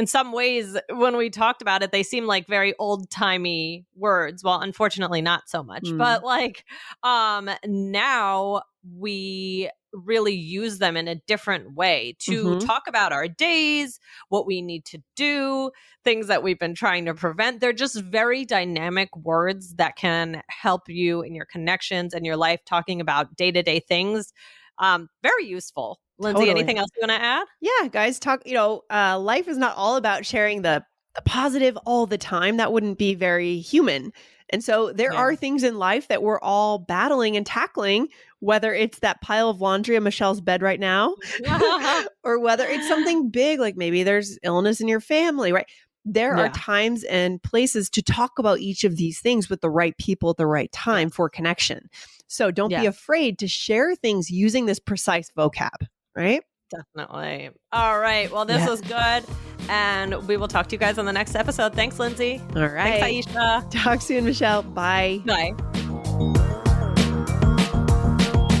in 0.00 0.06
some 0.06 0.32
ways, 0.32 0.78
when 0.88 1.18
we 1.18 1.28
talked 1.28 1.60
about 1.60 1.82
it, 1.82 1.92
they 1.92 2.02
seem 2.02 2.26
like 2.26 2.46
very 2.46 2.74
old 2.78 3.10
timey 3.10 3.84
words. 3.94 4.42
Well, 4.42 4.58
unfortunately, 4.58 5.20
not 5.20 5.50
so 5.50 5.62
much. 5.62 5.82
Mm. 5.84 5.98
But 5.98 6.24
like 6.24 6.64
um, 7.02 7.50
now 7.66 8.62
we 8.96 9.68
really 9.92 10.32
use 10.34 10.78
them 10.78 10.96
in 10.96 11.06
a 11.06 11.16
different 11.26 11.74
way 11.74 12.16
to 12.20 12.46
Mhm. 12.46 12.64
talk 12.64 12.84
about 12.88 13.12
our 13.12 13.28
days, 13.28 14.00
what 14.30 14.46
we 14.46 14.62
need 14.62 14.86
to 14.86 15.02
do, 15.16 15.70
things 16.02 16.28
that 16.28 16.42
we've 16.42 16.58
been 16.58 16.74
trying 16.74 17.04
to 17.04 17.12
prevent. 17.12 17.60
They're 17.60 17.74
just 17.74 18.00
very 18.00 18.46
dynamic 18.46 19.14
words 19.14 19.74
that 19.74 19.96
can 19.96 20.42
help 20.48 20.88
you 20.88 21.20
in 21.20 21.34
your 21.34 21.44
connections 21.44 22.14
and 22.14 22.24
your 22.24 22.38
life, 22.38 22.60
talking 22.64 23.02
about 23.02 23.36
day 23.36 23.52
to 23.52 23.62
day 23.62 23.80
things. 23.80 24.32
Um, 24.78 25.10
very 25.22 25.44
useful. 25.44 26.00
Lindsay, 26.20 26.40
Totally. 26.40 26.60
anything 26.60 26.78
else 26.78 26.90
you 26.94 27.06
want 27.06 27.18
to 27.18 27.24
add? 27.24 27.46
Yeah, 27.60 27.88
guys, 27.88 28.18
talk, 28.18 28.42
you 28.46 28.54
know, 28.54 28.82
uh, 28.90 29.18
life 29.18 29.48
is 29.48 29.56
not 29.58 29.76
all 29.76 29.96
about 29.96 30.24
sharing 30.26 30.62
the, 30.62 30.84
the 31.16 31.22
positive 31.22 31.76
all 31.86 32.06
the 32.06 32.18
time. 32.18 32.58
That 32.58 32.72
wouldn't 32.72 32.98
be 32.98 33.14
very 33.14 33.58
human. 33.58 34.12
And 34.50 34.62
so 34.62 34.92
there 34.92 35.12
Yeah. 35.12 35.18
are 35.18 35.36
things 35.36 35.62
in 35.62 35.78
life 35.78 36.08
that 36.08 36.22
we're 36.22 36.40
all 36.40 36.78
battling 36.78 37.36
and 37.36 37.46
tackling, 37.46 38.08
whether 38.40 38.74
it's 38.74 38.98
that 38.98 39.20
pile 39.22 39.48
of 39.48 39.60
laundry 39.60 39.96
on 39.96 40.02
Michelle's 40.02 40.40
bed 40.40 40.60
right 40.60 40.80
now, 40.80 41.14
or 42.24 42.38
whether 42.38 42.66
it's 42.66 42.86
something 42.88 43.30
big, 43.30 43.58
like 43.60 43.76
maybe 43.76 44.02
there's 44.02 44.38
illness 44.42 44.80
in 44.80 44.88
your 44.88 45.00
family, 45.00 45.52
right? 45.52 45.66
There 46.04 46.34
are 46.34 46.48
times 46.48 47.04
and 47.04 47.42
places 47.42 47.90
to 47.90 48.02
talk 48.02 48.38
about 48.38 48.58
each 48.58 48.84
of 48.84 48.96
these 48.96 49.20
things 49.20 49.48
with 49.50 49.60
the 49.60 49.70
right 49.70 49.96
people 49.98 50.30
at 50.30 50.38
the 50.38 50.46
right 50.46 50.72
time 50.72 51.10
for 51.10 51.28
connection. 51.28 51.88
So 52.26 52.50
don't 52.50 52.70
be 52.80 52.86
afraid 52.86 53.38
to 53.40 53.46
share 53.48 53.94
things 53.94 54.30
using 54.30 54.64
this 54.66 54.78
precise 54.78 55.30
vocab, 55.36 55.86
right? 56.16 56.42
Definitely. 56.70 57.50
All 57.72 57.98
right. 57.98 58.30
Well, 58.30 58.44
this 58.44 58.58
Yeah. 58.62 58.68
was 58.70 58.80
good. 58.80 59.24
And 59.68 60.26
we 60.26 60.36
will 60.36 60.48
talk 60.48 60.66
to 60.68 60.74
you 60.74 60.78
guys 60.78 60.98
on 60.98 61.04
the 61.04 61.12
next 61.12 61.34
episode. 61.34 61.74
Thanks, 61.74 61.98
Lindsay. 61.98 62.40
All 62.56 62.62
right. 62.66 63.00
Thanks, 63.00 63.26
Aisha. 63.26 63.70
Talk 63.70 64.00
soon, 64.00 64.24
Michelle. 64.24 64.62
Bye. 64.62 65.20
Bye. 65.26 65.52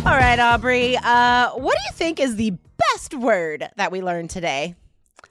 All 0.06 0.16
right, 0.16 0.38
Aubrey. 0.38 0.96
Uh, 0.96 1.50
what 1.50 1.76
do 1.76 1.82
you 1.86 1.92
think 1.92 2.18
is 2.20 2.36
the 2.36 2.52
best 2.92 3.14
word 3.14 3.68
that 3.76 3.92
we 3.92 4.02
learned 4.02 4.30
today? 4.30 4.74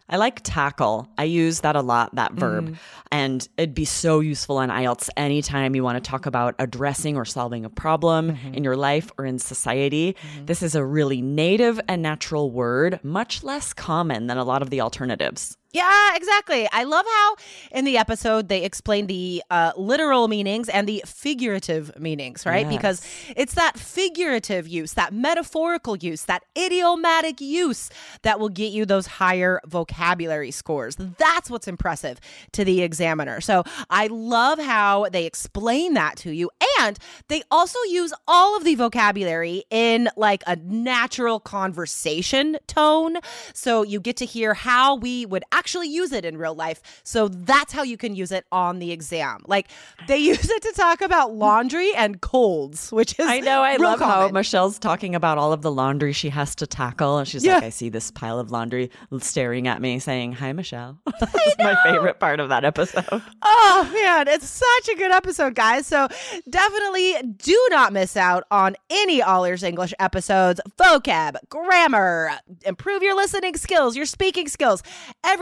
I 0.10 0.17
like 0.17 0.41
tackle. 0.43 1.08
I 1.17 1.25
use 1.25 1.60
that 1.62 1.75
a 1.75 1.82
lot, 1.82 2.15
that 2.15 2.34
verb. 2.34 2.65
Mm-hmm. 2.65 2.75
And 3.12 3.47
it'd 3.58 3.75
be 3.75 3.86
so 3.86 4.21
useful 4.21 4.60
in 4.62 4.71
IELTS 4.71 5.10
anytime 5.15 5.75
you 5.75 5.84
want 5.84 6.04
to 6.04 6.10
talk 6.10 6.25
about 6.25 6.56
addressing 6.58 7.15
or 7.15 7.25
solving 7.25 7.63
a 7.63 7.69
problem 7.69 8.32
mm-hmm. 8.32 8.56
in 8.56 8.63
your 8.63 8.75
life 8.75 9.12
or 9.17 9.25
in 9.25 9.38
society. 9.38 10.13
Mm-hmm. 10.13 10.45
This 10.45 10.63
is 10.63 10.73
a 10.73 10.84
really 10.84 11.21
native 11.21 11.80
and 11.88 12.02
natural 12.02 12.49
word, 12.49 12.99
much 13.04 13.43
less 13.43 13.71
common 13.73 14.25
than 14.25 14.38
a 14.38 14.43
lot 14.43 14.63
of 14.63 14.71
the 14.71 14.82
alternatives. 14.82 15.59
Yeah, 15.71 16.15
exactly. 16.15 16.67
I 16.71 16.84
love 16.84 17.05
how 17.05 17.36
in 17.71 17.86
the 17.86 17.97
episode 17.97 18.49
they 18.49 18.63
explain 18.63 19.05
the 19.05 19.43
uh, 19.51 19.71
literal 19.77 20.27
meanings 20.27 20.67
and 20.67 20.89
the 20.89 21.03
figurative 21.05 21.91
meanings, 21.99 22.43
right? 22.43 22.65
Yes. 22.65 22.75
Because 22.75 23.01
it's 23.38 23.53
that 23.53 23.77
figurative 23.77 24.67
use, 24.67 24.93
that 24.93 25.13
metaphorical 25.13 25.95
use, 25.95 26.25
that 26.25 26.43
idiomatic 26.58 27.39
use 27.39 27.91
that 28.23 28.39
will 28.39 28.49
get 28.49 28.71
you 28.71 28.84
those 28.86 29.05
higher 29.05 29.62
vocabulary 29.67 30.49
scores. 30.49 30.95
That's 30.95 31.51
what's 31.51 31.67
impressive 31.67 32.19
to 32.53 32.65
the 32.65 32.82
examiner. 32.82 33.39
So 33.39 33.63
I 33.91 34.08
love 34.08 34.58
how 34.58 35.08
they 35.12 35.25
explain 35.27 35.93
that 35.93 36.17
to 36.17 36.32
you. 36.32 36.49
And 36.79 36.97
they 37.27 37.43
also 37.51 37.77
use 37.89 38.12
all 38.27 38.58
of 38.58 38.63
the 38.63 38.73
vocabulary 38.73 39.65
in 39.69 40.10
like 40.17 40.41
a 40.47 40.55
natural 40.55 41.39
conversation 41.39 42.58
tone. 42.65 43.17
So 43.53 43.84
you 43.84 43.99
get 43.99 44.17
to 44.17 44.25
hear 44.25 44.55
how 44.55 44.95
we 44.95 45.27
would 45.27 45.43
actually 45.60 45.89
use 45.89 46.12
it 46.13 46.24
in 46.26 46.38
real 46.38 46.56
life. 46.56 46.82
So 47.04 47.28
that's 47.28 47.74
how 47.74 47.84
you 47.84 47.98
can 47.98 48.15
use 48.15 48.32
it 48.32 48.45
on 48.52 48.80
the 48.80 48.91
exam. 48.91 49.41
Like 49.45 49.69
they 50.08 50.17
use 50.17 50.50
it 50.50 50.62
to 50.63 50.72
talk 50.72 51.02
about 51.02 51.34
laundry 51.34 51.93
and 51.95 52.22
colds, 52.22 52.91
which 52.91 53.19
is 53.19 53.28
I 53.28 53.41
know. 53.41 53.62
I 53.62 53.76
love 53.76 54.00
how. 54.00 54.30
Michelle's 54.30 54.80
talking 54.80 55.13
about 55.15 55.38
all 55.38 55.52
of 55.54 55.62
the 55.62 55.72
laundry 55.72 56.13
she 56.13 56.30
has 56.30 56.56
to 56.56 56.65
tackle. 56.67 57.17
And 57.19 57.28
she's 57.28 57.43
Yeah. 57.43 57.56
like, 57.56 57.63
I 57.65 57.69
see 57.69 57.89
this 57.89 58.10
pile 58.12 58.39
of 58.39 58.52
laundry 58.52 58.89
staring 59.19 59.67
at 59.67 59.82
me 59.82 60.00
saying, 60.00 60.34
Hi, 60.34 60.54
Michelle. 60.54 60.98
That's 61.19 61.56
my 61.60 61.76
favorite 61.84 62.19
part 62.19 62.39
of 62.39 62.50
that 62.50 62.63
episode. 62.63 63.06
Oh 63.43 63.89
man, 63.93 64.28
it's 64.30 64.48
such 64.50 64.93
a 64.93 64.98
good 64.98 65.12
episode, 65.12 65.56
guys. 65.56 65.86
So 65.86 66.08
definitely 66.50 67.15
do 67.38 67.67
not 67.69 67.91
miss 67.93 68.15
out 68.15 68.43
on 68.52 68.76
any 68.89 69.22
All 69.22 69.43
Ears 69.45 69.63
English 69.63 69.93
episodes. 70.00 70.62
Vocab, 70.80 71.36
grammar, 71.50 72.32
improve 72.65 73.04
your 73.04 73.15
listening 73.15 73.56
skills, 73.58 73.95
your 73.95 74.06
speaking 74.06 74.48
skills. 74.48 74.82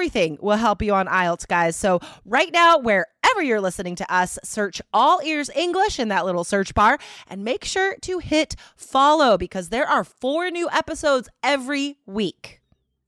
Everything 0.07 0.37
will 0.39 0.55
help 0.55 0.81
you 0.81 0.93
on 0.93 1.05
IELTS, 1.07 1.45
guys. 1.45 1.75
So 1.75 1.99
right 2.23 2.49
now, 2.53 2.77
wherever 2.77 3.43
you're 3.43 3.59
listening 3.59 3.97
to 3.97 4.13
us, 4.13 4.39
search 4.41 4.81
All 4.93 5.19
Ears 5.21 5.49
English 5.53 5.99
in 5.99 6.07
that 6.07 6.25
little 6.25 6.45
search 6.45 6.73
bar 6.73 6.97
and 7.29 7.43
make 7.43 7.65
sure 7.65 7.97
to 8.03 8.19
hit 8.19 8.55
follow 8.77 9.37
because 9.37 9.67
there 9.67 9.85
are 9.85 10.05
four 10.05 10.49
new 10.49 10.69
episodes 10.71 11.27
every 11.43 11.97
week. 12.05 12.61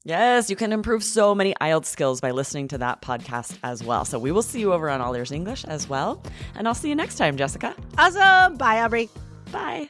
Yes, 0.04 0.50
you 0.50 0.58
can 0.58 0.74
improve 0.74 1.06
so 1.06 1.34
many 1.34 1.54
IELTS 1.62 1.86
skills 1.86 2.20
by 2.20 2.32
listening 2.32 2.68
to 2.70 2.78
that 2.80 3.02
podcast 3.02 3.58
as 3.64 3.82
well. 3.82 4.04
So 4.04 4.20
we 4.20 4.34
will 4.34 4.42
see 4.42 4.60
you 4.60 4.74
over 4.74 4.90
on 4.90 5.00
All 5.00 5.16
Ears 5.16 5.32
English 5.32 5.64
as 5.64 5.88
well. 5.88 6.22
And 6.56 6.68
I'll 6.68 6.76
see 6.76 6.90
you 6.90 6.96
next 6.96 7.16
time, 7.16 7.38
Jessica. 7.38 7.74
Awesome. 7.98 8.58
Bye, 8.58 8.82
Aubrey. 8.82 9.08
Bye. 9.54 9.90